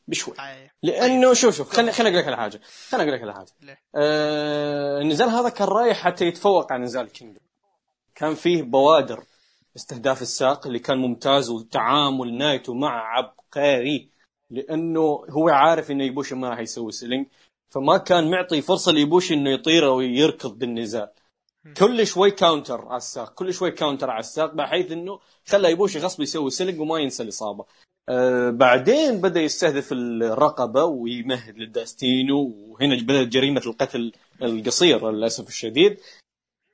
[0.08, 0.34] بشوي.
[0.34, 0.70] طيب.
[0.84, 2.62] لأنه شوف شوف خليني خليني أقول لك على حاجة.
[2.90, 3.52] خليني أقول لك على حاجة.
[3.62, 7.43] ليه؟ آه النزال هذا كان رايح حتى يتفوق على نزال Kingdom
[8.16, 9.24] كان فيه بوادر.
[9.76, 14.09] استهداف الساق اللي كان ممتاز وتعامل نايتو مع عبقري
[14.49, 17.28] لأنه هو عارف إنه يبوشي ما راح يسوي selling
[17.70, 21.09] فما كان معطي فرصة ليبوشي إنه يطير أو يركض بالنزال.
[21.78, 26.22] كل شوي counter على الساق كل شوي counter على الساق بحيث إنه خلى يبوشي غصب
[26.22, 27.65] يسوي selling وما ينسى الإصابة.
[28.09, 34.11] آه بعدين بدأ يستهدف الرقبة ويمهد للداستينو وهنا بدأت جريمة القتل
[34.41, 35.99] القصير للأسف الشديد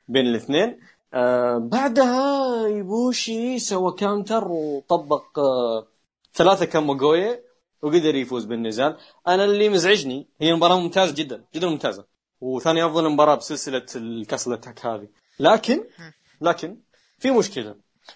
[0.08, 0.80] بين الاثنين.
[1.14, 5.88] آه بعدها يبوشي سوى counter وطبق آه
[6.34, 7.40] ثلاثة كاموغويا
[7.82, 8.98] وقدر يفوز بالنزال.
[9.28, 12.06] أنا اللي مزعجني هي مباراة ممتازة جدا جدا ممتازة.
[12.42, 15.08] وثاني أفضل مباراة بسلسلة ال Castle Attack هذه.
[15.40, 15.84] لكن
[16.42, 16.78] لكن
[17.20, 17.76] في مشكلة.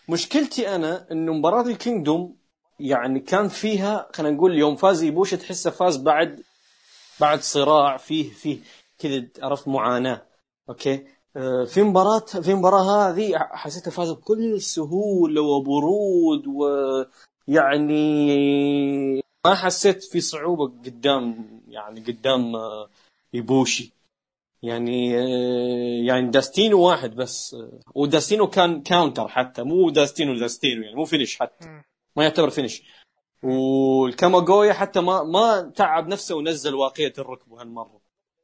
[0.10, 2.36] مشكلتي أنا إنه مباراة ال Kingdom
[2.80, 6.44] يعني كان فيها خلينا نقول يوم فاز يبوشي تحسه فاز بعد
[7.20, 8.60] بعد صراع فيه فيه
[9.00, 10.26] كذا عرفت معاناة.
[10.70, 11.06] أوكي؟
[11.66, 16.48] في مباراة في مباراة هذه حسيتها فاز بكل سهولة وبرود
[17.48, 18.10] ويعني
[19.46, 22.90] ما حسيت في صعوبة قدام يعني قدام آه،
[23.34, 23.94] يبوشي
[24.64, 27.54] يعني آه، يعني داستينو واحد بس.
[27.54, 29.64] آه، وداستينو كان counter حتى.
[29.64, 31.82] مو داستينو داستينو يعني مو finish حتى.
[32.16, 32.84] ما يعتبر finish
[33.44, 37.99] والكاماغويا حتى ما ما تعب نفسه ونزل واقية الركبة هالمرة.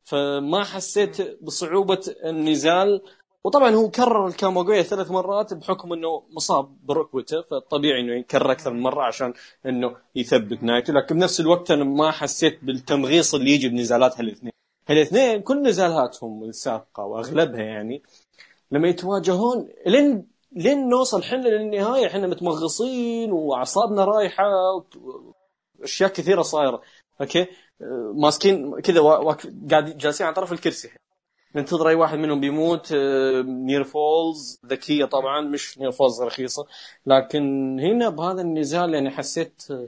[0.05, 3.01] فما حسيت بصعوبة النزال.
[3.43, 8.81] وطبعا هو كرر الكاماغويا ثلاث مرات بحكم إنه مصاب بركبته فطبيعي إنه يكرر أكثر من
[8.81, 9.33] مرة عشان
[9.65, 10.93] إنه يثبت نايته.
[10.93, 14.51] لكن بنفس الوقت أنا ما حسيت بالتمغيص اللي يجي بنزالات هالاثنين.
[14.89, 18.03] هالاثنين كل نزالاتهم السابقة وأغلبها يعني
[18.71, 24.43] لما يتواجهون لين لين نوصل حنا للنهاية إحنا متمغصين وأعصابنا رايحة
[25.79, 26.81] واشياء كثيرة صايرة.
[27.21, 27.47] أوكي؟
[28.13, 29.01] ماسكين كذا
[29.71, 30.89] قاعد جالسين على طرف الكرسي.
[31.55, 32.91] ننتظر أي واحد منهم بيموت.
[32.91, 36.67] آه، near falls ذكية طبعا مش near falls رخيصة.
[37.05, 37.43] لكن
[37.79, 39.87] هنا بهذا النزال يعني حسيت آه،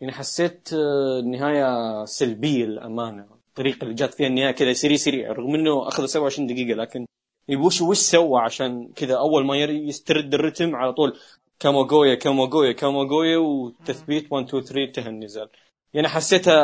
[0.00, 3.26] يعني حسيت آه، النهايه سلبية للأمانة.
[3.48, 7.06] الطريقة اللي جات فيها النهاية كذا سريع سريع رغم إنه أخذ 27 دقيقة لكن
[7.48, 11.18] يبوش وش سوى عشان كذا أول ما يسترد الرتم على طول؟
[11.60, 15.48] كاموغويا كاموغويا كاموغويا وتثبيت 1 2 3 انتهى النزال.
[15.94, 16.60] يعني حسيتها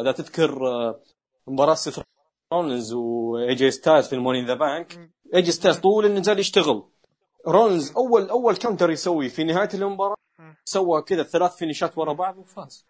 [0.00, 1.00] إذا تذكر آه،
[1.46, 2.00] مباراة سيث
[2.52, 5.10] رولنز واي جي ستايلز في ال Money in the Bank.
[5.34, 6.84] اي جي ستايلز طول النزال يشتغل.
[7.48, 10.16] رولنز أول أول counter يسوي في نهاية المباراة
[10.64, 12.86] سوى كذا ثلاث finish ات ورا بعض وفاز.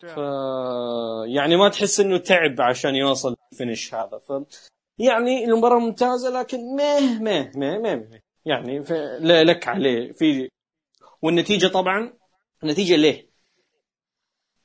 [0.00, 0.16] ف
[1.26, 4.18] يعني ما تحس إنه تعب عشان يوصل ال finish هذا.
[4.18, 4.32] ف
[4.98, 8.20] يعني المباراة ممتازة لكن مه مه مه مه, مه.
[8.44, 8.92] يعني ف...
[9.22, 10.12] لك عليه.
[10.12, 10.48] في
[11.22, 12.12] والنتيجة طبعا
[12.62, 13.27] النتيجة ليه؟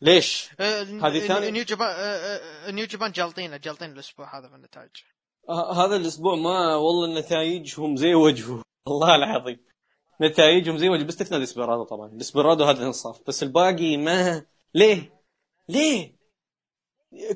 [0.04, 1.94] ليش؟ آه، هذه ثاني- New Japan آه،
[2.68, 4.90] آه، New Japan جالطين جالطين الأسبوع هذا في النتائج
[5.50, 9.60] ه- هذا الأسبوع ما والله نتائجهم زي وجهه والله العظيم
[10.22, 15.14] نتائجهم زي وجهه باستثناء ديسبرادو طبعا ديسبرادو هذا انصاف بس الباقي ما ليه؟
[15.70, 16.16] ليه؟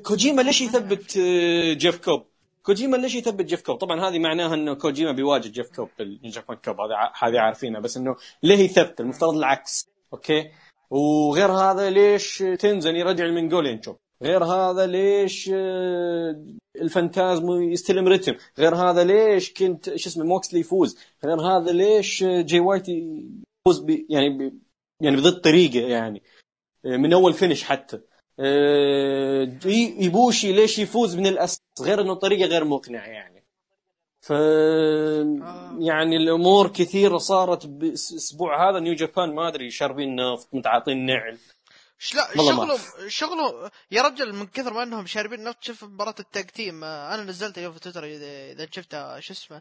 [0.02, 2.26] كوجيما ليش يثبت آه، جيف كوب؟
[2.62, 6.56] كوجيما ليش يثبت جيف كوب؟ طبعا هذه معناها إنه كوجيما بيواجه جيف كوب بال Japan
[6.56, 10.50] Cup هذه ع- هذه عارفينها بس إنه ليه يثبت؟ المفترض العكس أوكي؟
[10.90, 16.44] وغير هذا ليش تنزن يرجع ال Mongolian Chop؟ غير هذا ليش آه،
[16.76, 22.40] الفانتازمو يستلم رتم؟ غير هذا ليش كنت شو اسمه موكسلي يفوز؟ غير هذا ليش آه،
[22.40, 24.58] جي وايت يفوز ب يعني ب
[25.00, 26.22] يعني بضد طريقة يعني
[26.86, 28.00] آه، من أول finish حتى.
[30.00, 33.37] يبوشي ليش يفوز من الأساس؟ غير إنه طريقة غير مقنعة يعني.
[34.28, 34.32] ف
[35.78, 41.38] يعني الأمور كثيرة صارت بالاسبوع هذا New Japan ما أدري شاربين نفط متعاطين نعل.
[42.14, 46.14] لا والله ما شغله شغله يا رجل من كثر ما إنهم شاربين نفط شوف مباراة
[46.20, 46.84] ال tag team.
[46.84, 49.60] آه، أنا نزلت اليوم في تويتر اذا شفتها شو اسمه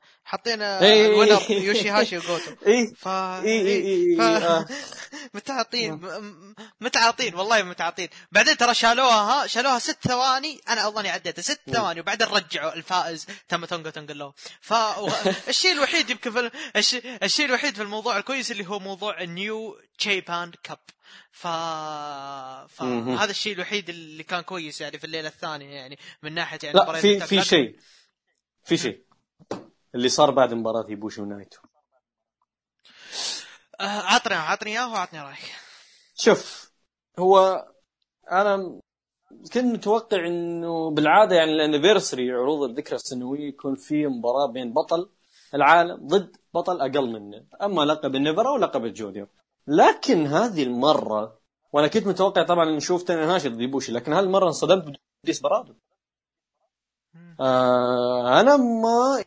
[0.61, 1.05] آه، إيه.
[1.05, 2.51] ال winner يوشي هاشي وجوتو.
[2.67, 2.93] إيه.
[2.93, 4.21] ف اي اي اي ف...
[4.21, 4.65] آه.
[5.33, 8.09] متعاطين م- متعاطين والله متعاطين.
[8.31, 10.61] بعدين ترى شالوها ها شالوها ست ثواني.
[10.69, 11.99] أنا اظني عديتها ست ثواني.
[11.99, 18.17] وبعدين رجعوا الفائز تم تونجا تونجلو فالشيء الوحيد يمكن في الشيء الشيء الوحيد في الموضوع
[18.17, 20.79] الكويس اللي هو موضوع ال New Japan Cup
[21.31, 21.47] ف...
[22.67, 26.93] فهذا الشيء الوحيد اللي كان كويس يعني في الليلة الثانية يعني من ناحية يعني لا
[26.93, 27.19] في.
[27.19, 27.79] في شيء.
[28.63, 29.03] في شيء.
[29.95, 31.59] اللي صار بعد مباراة يبوشي ونايتو.
[33.79, 35.55] آه، عطني عطني إياه وعطني رأيك.
[36.15, 36.71] شوف
[37.19, 37.65] هو
[38.31, 38.81] أنا
[39.53, 45.09] كنت متوقع إنه بالعادة يعني الانيفرساري عروض الذكرى السنوية يكون في مباراة بين بطل
[45.53, 47.45] العالم ضد بطل أقل منه.
[47.61, 49.27] أما لقب النيفرا ولقب الجونيور
[49.67, 51.39] لكن هذه المرة
[51.73, 55.73] وأنا كنت متوقع طبعا نشوف تاني ضد يبوشي لكن هذه المرة انصدمت بديسبرادو
[57.39, 59.23] آه أنا ما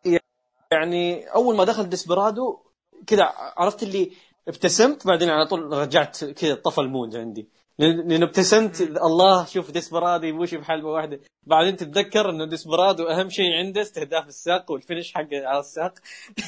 [0.72, 2.58] يعني أول ما دخل ديسبرادو
[3.06, 3.24] كذا
[3.56, 4.12] عرفت اللي
[4.48, 7.48] ابتسمت بعدين على طول رجعت كذا طفى ال mood عندي.
[7.78, 11.20] لأن لأن ابتسمت الله شوف ديسبرادو يبوشي بحلبة واحدة.
[11.42, 15.94] بعدين تتذكر إنه ديسبرادو أهم شيء عنده استهداف الساق وال finish حقه على الساق.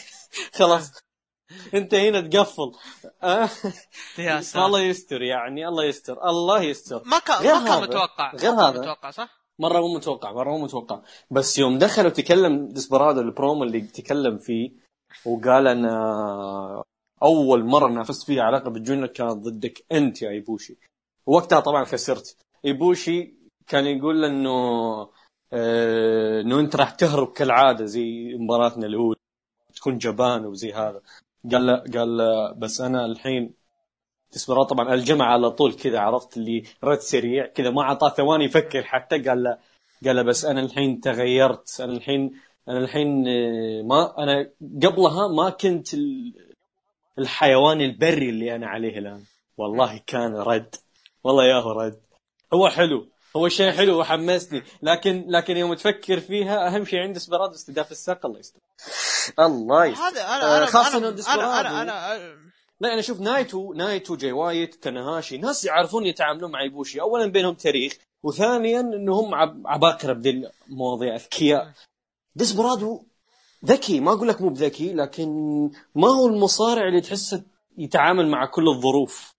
[0.59, 0.93] خلاص.
[1.75, 2.73] انت هنا تقفل.
[3.23, 3.49] آه،
[4.19, 7.03] يا سلام الله يستر يعني الله يستر الله يستر.
[7.07, 8.35] ما كان ما كان متوقع.
[8.35, 8.81] غير هذا.
[8.81, 11.01] متوقع صح؟ مرة مو متوقع مرة مو متوقع.
[11.31, 14.71] بس يوم دخل وتكلم ديسبرادو البرومو اللي تكلم فيه
[15.27, 16.83] وقال أنا
[17.23, 20.79] أول مرة نافست فيها علاقه بال junior كانت ضدك أنت يا إيبوشي.
[21.27, 22.37] وقتها طبعا خسرت.
[22.65, 23.35] إيبوشي
[23.67, 24.51] كان يقول أنه
[25.53, 29.17] آه، إنه أنت راح تهرب كالعادة زي مباراتنا الأولى
[29.75, 31.01] تكون جبان وزي هذا.
[31.53, 33.55] قال له قال له بس أنا الحين
[34.33, 38.83] ديسبرادو طبعا الجمع على طول كذا عرفت اللي رد سريع كذا ما أعطاه ثواني يفكر
[38.83, 39.59] حتى قال له
[40.07, 44.51] قال له بس أنا الحين تغيرت أنا الحين أنا الحين آه، ما أنا
[44.83, 46.33] قبلها ما كنت ال-
[47.19, 49.23] الحيوان البري اللي أنا عليه الآن.
[49.57, 50.75] والله كان رد
[51.25, 52.01] والله ياهو رد.
[52.53, 54.63] هو حلو هو شيء حلو وحمسني.
[54.83, 58.61] لكن لكن يوم تفكر فيها أهم شيء عند ديسبرادو استهداف الساق الله يستر.
[59.39, 61.09] الله يستر هذا أنا آه، أنا خاصة أنا.
[61.09, 62.33] أنا أنا, أنا
[62.81, 67.01] لا أنا أشوف نايتو نايتو جاي وايت تنهاشي ناس يعرفون يتعاملون مع إيبوشي.
[67.01, 67.93] اولا بينهم تاريخ
[68.23, 71.73] وثانيا إنهم عب- عباقرة بذي المواضيع أذكياء.
[72.35, 73.03] ديسبرادو
[73.65, 74.01] ذكي.
[74.01, 75.29] ما أقول لك مو بذكي لكن
[75.95, 77.43] ما هو المصارع اللي تحسه
[77.79, 79.33] يتعامل مع كل الظروف؟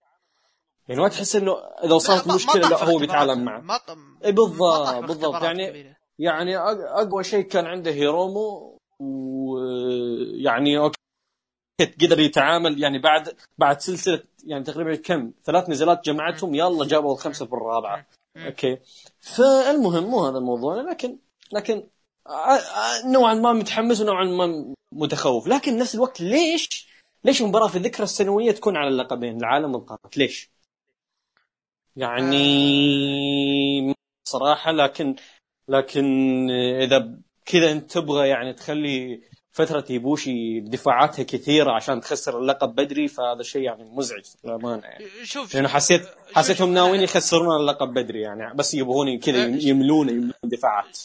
[0.88, 2.98] يعني ما تحس إنه إذا صارت مشكلة لا هو.
[2.98, 3.60] بيتعامل معه.
[3.62, 3.80] ما
[4.32, 5.44] بالضبط بالضبط.
[5.44, 5.96] يعني كبيرة.
[6.20, 8.78] يعني أقوى شيء كان عنده هيرومو
[9.44, 10.98] ويعني أوكي
[12.02, 17.46] قدر يتعامل يعني بعد بعد سلسلة يعني تقريبا كم ثلاث نزالات جمعتهم يلا جابوا الخمسة
[17.46, 18.08] في الرابعة.
[18.36, 18.46] مم.
[18.46, 18.80] أوكي.
[19.20, 21.18] فالمهم مو هذا الموضوع لكن
[21.54, 21.88] لكن
[22.28, 25.48] آه، آه، نوعا ما متحمس ونوعا ما متخوف.
[25.48, 26.88] لكن نفس الوقت ليش
[27.24, 30.52] ليش مباراة في الذكرى السنوية تكون على اللقبين العالم والقارات ليش؟
[31.96, 32.34] يعني
[34.28, 35.16] صراحة لكن
[35.68, 36.06] لكن
[36.82, 39.22] إذا كذا انت تبغى يعني تخلي
[39.52, 45.56] فترة يبوشي دفاعاتها كثيرة عشان تخسر اللقب بدري فهذا شيء يعني مزعج للأمانة يعني شوف
[45.56, 51.00] لأنه حسيت حسيتهم ناويين يخسرون اللقب بدري يعني بس يبغون كذا يملون يملون دفاعات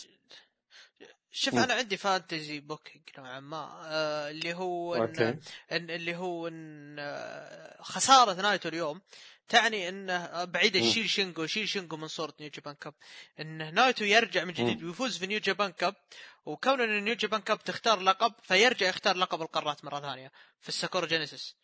[1.31, 1.61] شوف مم.
[1.61, 5.29] أنا عندي fantasy booking نوعا ما آه اللي هو أوكي.
[5.29, 5.39] إن
[5.73, 9.01] إن اللي هو إن آه، خسارة نايتو اليوم
[9.49, 10.83] تعني إنه بعيد.
[10.83, 12.95] شيل شينجو شيل شينجو من صورة New Japan Cup
[13.41, 15.95] إن نايتو يرجع من جديد ويفوز في New Japan Cup
[16.47, 20.74] وكون إن New Japan Cup تختار لقب فيرجع يختار لقب القارات مرة ثانية في ال
[20.74, 21.57] Sakura Genesis.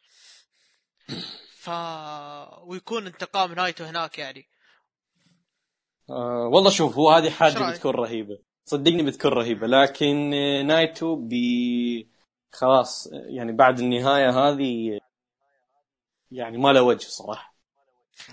[1.57, 1.71] ف
[2.63, 4.49] ويكون انتقام نايتو هناك يعني.
[6.11, 8.39] آه والله شوف هو هذه رأيك؟ بتكون رهيبة.
[8.65, 9.67] صدقني بتكون رهيبة.
[9.67, 10.31] لكن
[10.67, 12.09] نايتو بي
[12.53, 15.01] خلاص يعني بعد النهاية هذه
[16.31, 17.54] يعني ما له وجه صراحة.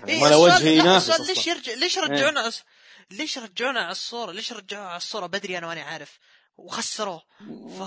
[0.08, 1.46] إيه ما له وجه السؤال- لا، ينافس السؤال ليش.
[1.46, 2.62] يرجع ليش رجعونا عص...
[3.10, 6.18] ليش رجعونا على الصورة؟ ليش رجعونا على الصورة بدري أنا ماني عارف.
[6.56, 7.22] وخسروه.
[7.78, 7.80] ف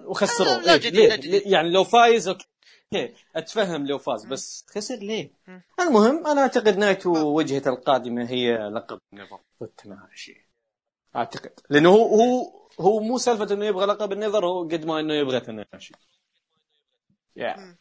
[0.00, 2.46] وخسروا لا إيه جديد ليه؟ لا ليه؟ يعني لو فايز أوكي.
[3.36, 5.62] أتفهم لو فاز بس خسر ليه؟ مم.
[5.80, 10.48] المهم أنا أعتقد نايتو وجهته القادمة هي لقب ال NEVER ضد تناشي
[11.16, 11.52] أعتقد.
[11.70, 15.14] لأنه هو هو هو مو سالفة إنه يبغى لقب ال NEVER هو قد ما إنه
[15.14, 15.94] يبغى تناشي
[17.36, 17.78] يا مم.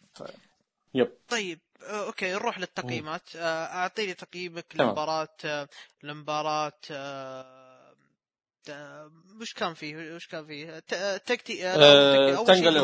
[0.94, 1.12] yep.
[1.28, 3.36] طيب أوكي نروح للتقييمات.
[3.36, 4.66] آه، اعطيني تقييمك.
[4.76, 5.70] لمباراة آه،
[6.04, 7.96] لمباراة آه،
[9.42, 10.80] وش كان فيه؟ وش كان فيه؟
[11.18, 11.68] تكتي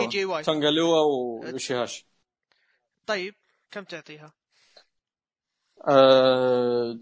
[0.08, 2.06] جي واي تانجالوا ويوشيهاشي
[3.08, 3.36] طيب
[3.72, 4.34] كم تعطيها؟
[5.88, 6.97] آه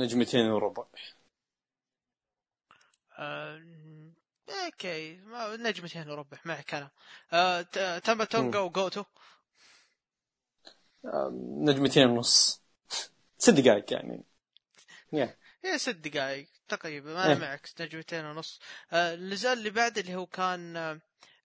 [0.00, 0.84] نجمتين وربع.
[3.18, 3.62] آه،
[4.66, 5.20] أوكي
[5.58, 7.62] نجمتين وربع معك أنا.
[7.62, 9.04] ت- تامبا تونغا وجوتو آه
[11.60, 12.62] نجمتين ونص.
[13.38, 14.24] ست دقائق يعني.
[15.12, 17.12] يا هي ست دقائق تقريبا.
[17.24, 17.38] أنا إيه.
[17.38, 18.60] معك نجمتين ونص.
[18.92, 21.00] آه، النزال اللي بعد اللي هو كان آه،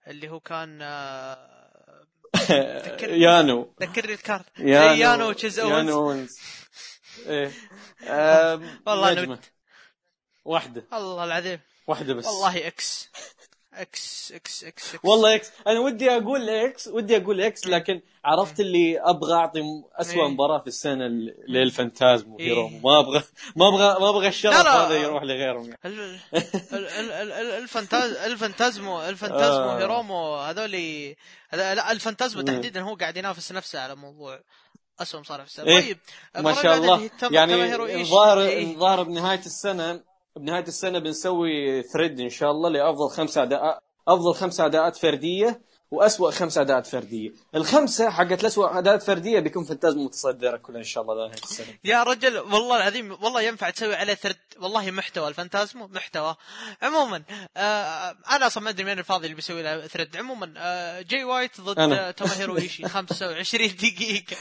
[0.07, 2.05] اللي هو كان آه،
[3.03, 3.73] يانو.
[3.81, 4.45] ذكرني ال card.
[4.59, 5.29] يانو إيه، يانو.
[5.29, 5.77] وتشيز أوينز.
[5.77, 6.39] يانو أوينز.
[7.25, 7.51] إيه.
[8.07, 9.39] آم، والله نجمة.
[10.45, 10.83] واحدة.
[10.93, 11.59] الله العظيم.
[11.87, 12.25] واحدة بس.
[12.25, 13.09] والله إكس
[13.73, 15.05] إكس إكس إكس, إكس.
[15.05, 19.61] والله إكس أنا ودي أقول X ودي أقول X لكن عرفت اللي أبغى أعطي
[19.95, 20.29] اسوء إيه.
[20.29, 22.33] مباراة في السنة ل- للفانتازم إيه.
[22.53, 23.23] وهيرومو ما أبغى
[23.55, 24.53] ما أبغى ما أبغى الشرف.
[24.67, 25.77] هذا يروح لغيرهم يعني.
[25.85, 29.79] ال- ال- ال- ال- ال- الفانتاز الفانتازمو الفانتازمو آه.
[29.79, 31.15] هيرومو هذولي
[31.49, 32.41] هذا- لا الفانتازمو.
[32.41, 34.39] تحديدا هو قاعد ينافس نفسه على موضوع
[34.99, 35.97] اسوء مصارع في السنة إيه.
[36.33, 38.01] طيب ما شاء الله يعني.
[38.01, 38.71] الظاهر إيه.
[38.73, 40.08] الظاهر بنهاية السنة
[40.39, 45.61] بنهاية السنة بنسوي thread إن شاء الله لأفضل خمسة أداء أفضل خمسة أداءات فردية
[45.91, 47.31] وأسوأ خمسة أداءات فردية.
[47.55, 51.77] الخمسة حقت الأسوأ أداءات فردية بيكون فانتازم متصدرة كلها إن شاء الله لنهاية السنة.
[51.83, 56.35] يا رجل والله العظيم والله ينفع تسوي عليه thread والله محتوى الفانتازمو محتوى.
[56.81, 57.23] عموما
[57.57, 61.61] آه أنا أصلا ما أدري مين الفاضي اللي بيسوي له thread عموما آه جي وايت
[61.61, 61.79] ضد.
[61.79, 64.37] آه توماهيرو إيشي 25 دقيقة.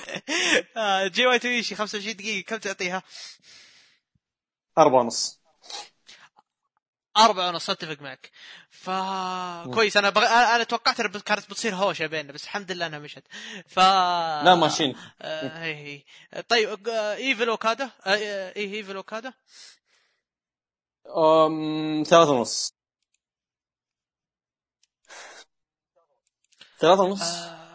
[0.77, 3.03] آه جي وايت وإيشي 25 دقيقة كم تعطيها؟
[4.79, 5.38] أربعة ونص.
[7.19, 8.31] أربعة ونص اتفق معك.
[8.71, 8.91] ف
[9.75, 10.23] كويس أنا بغ...
[10.23, 13.25] أنا أنا توقعت إنها كانت بتصير هوشة بيننا بس الحمد لله إنها مشت.
[13.69, 14.97] ف لا ماشيين.
[15.23, 16.03] آه هي هي.
[16.49, 19.33] طيب آه إيفل أوكادا؟ آه آه، إيه إيفل أوكادا؟
[21.17, 22.03] أم...
[22.07, 22.73] ثلاثة ونص.
[26.79, 27.69] ثلاثة ونص؟ آه...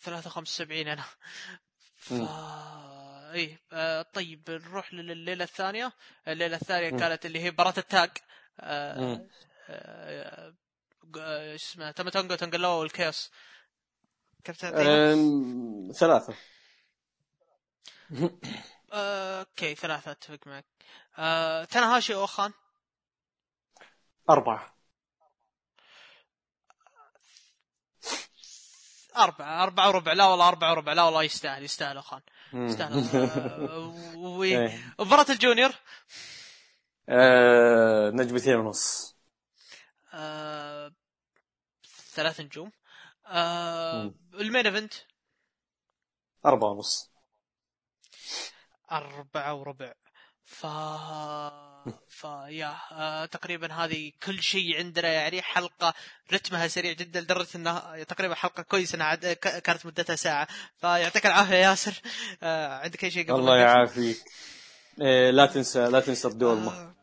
[0.00, 1.04] 73 أنا.
[1.96, 2.28] ف مم.
[3.34, 5.92] إيه آه طيب نروح لليلة الثانية.
[6.28, 6.98] الليلة الثانية مم.
[6.98, 8.10] كانت اللي هي مباراه التاج
[8.60, 9.28] آه مم.
[9.68, 10.54] آه
[11.16, 13.30] آه، إيش اسمه تم تونجو تونجلوا والكيوس.
[14.44, 15.92] كم؟ أم...
[15.92, 16.34] ثلاثة.
[18.92, 20.64] آه، أوكي ثلاثة أتفق معك.
[21.18, 22.52] آه، تنهاشي اوخان
[24.30, 24.74] أربعة.
[29.16, 30.12] أربعة أربعة وربع.
[30.12, 30.92] لا والله أربعة وربع.
[30.92, 32.20] لا والله يستاهل يستاهل أوخان
[32.54, 32.92] يستاهل
[33.70, 34.78] آه، و- إيه.
[35.30, 35.70] ال junior؟
[37.08, 39.16] آه، نجمتين ونص.
[40.14, 40.92] آه،
[42.14, 42.72] ثلاث نجوم.
[43.26, 44.14] آه،.
[44.34, 44.94] ال main event؟
[46.46, 47.10] أربعة ونص.
[48.92, 49.92] أربعة وربع.
[50.46, 50.66] ف
[52.08, 55.94] فيا آه تقريبا هذه كل شيء عندنا يعني حلقة
[56.32, 59.26] رتمها سريع جدا لدرجة انها تقريبا حلقة كويسة انها عد...
[59.26, 60.48] ك- كانت مدتها ساعة
[60.80, 61.94] فيعطيك العافية ياسر
[62.42, 64.18] آه عندك أي شيء قبل الله؟ يعافيك
[65.00, 66.94] إيه لا تنسى لا تنسى الدولمة آه.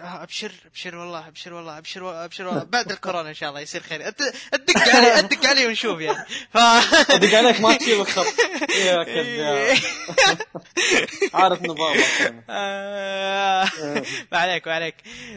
[0.00, 2.62] آه، أبشر أبشر والله أبشر والله أبشر والله أبشر والله.
[2.64, 4.08] بعد الكورونا إن شاء الله يصير خير.
[4.08, 6.26] أدق علي أدق علي ونشوف يعني.
[6.52, 6.56] ف
[7.10, 8.26] أدق عليك ما تشيل الخط.
[8.86, 9.04] يا.
[9.04, 9.78] كذاب
[11.34, 12.04] عارف نظامك.
[12.50, 13.68] آه،
[14.32, 14.94] ما عليك ما عليك.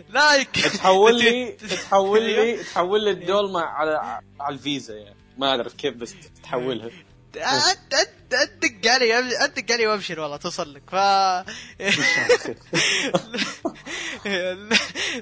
[0.10, 5.16] like تحول لي تحول لي تحول لي الدولمة على على الفيزا يعني.
[5.38, 6.90] ما أعرف كيف بس تحولها.
[7.38, 10.84] ادق علي ادق علي وابشر والله توصل لك.
[10.92, 10.96] ف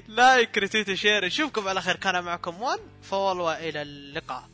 [0.08, 1.96] like retweet share نشوفكم على خير.
[1.96, 2.78] كان معكم One.
[3.02, 4.48] Fall والى اللقاء.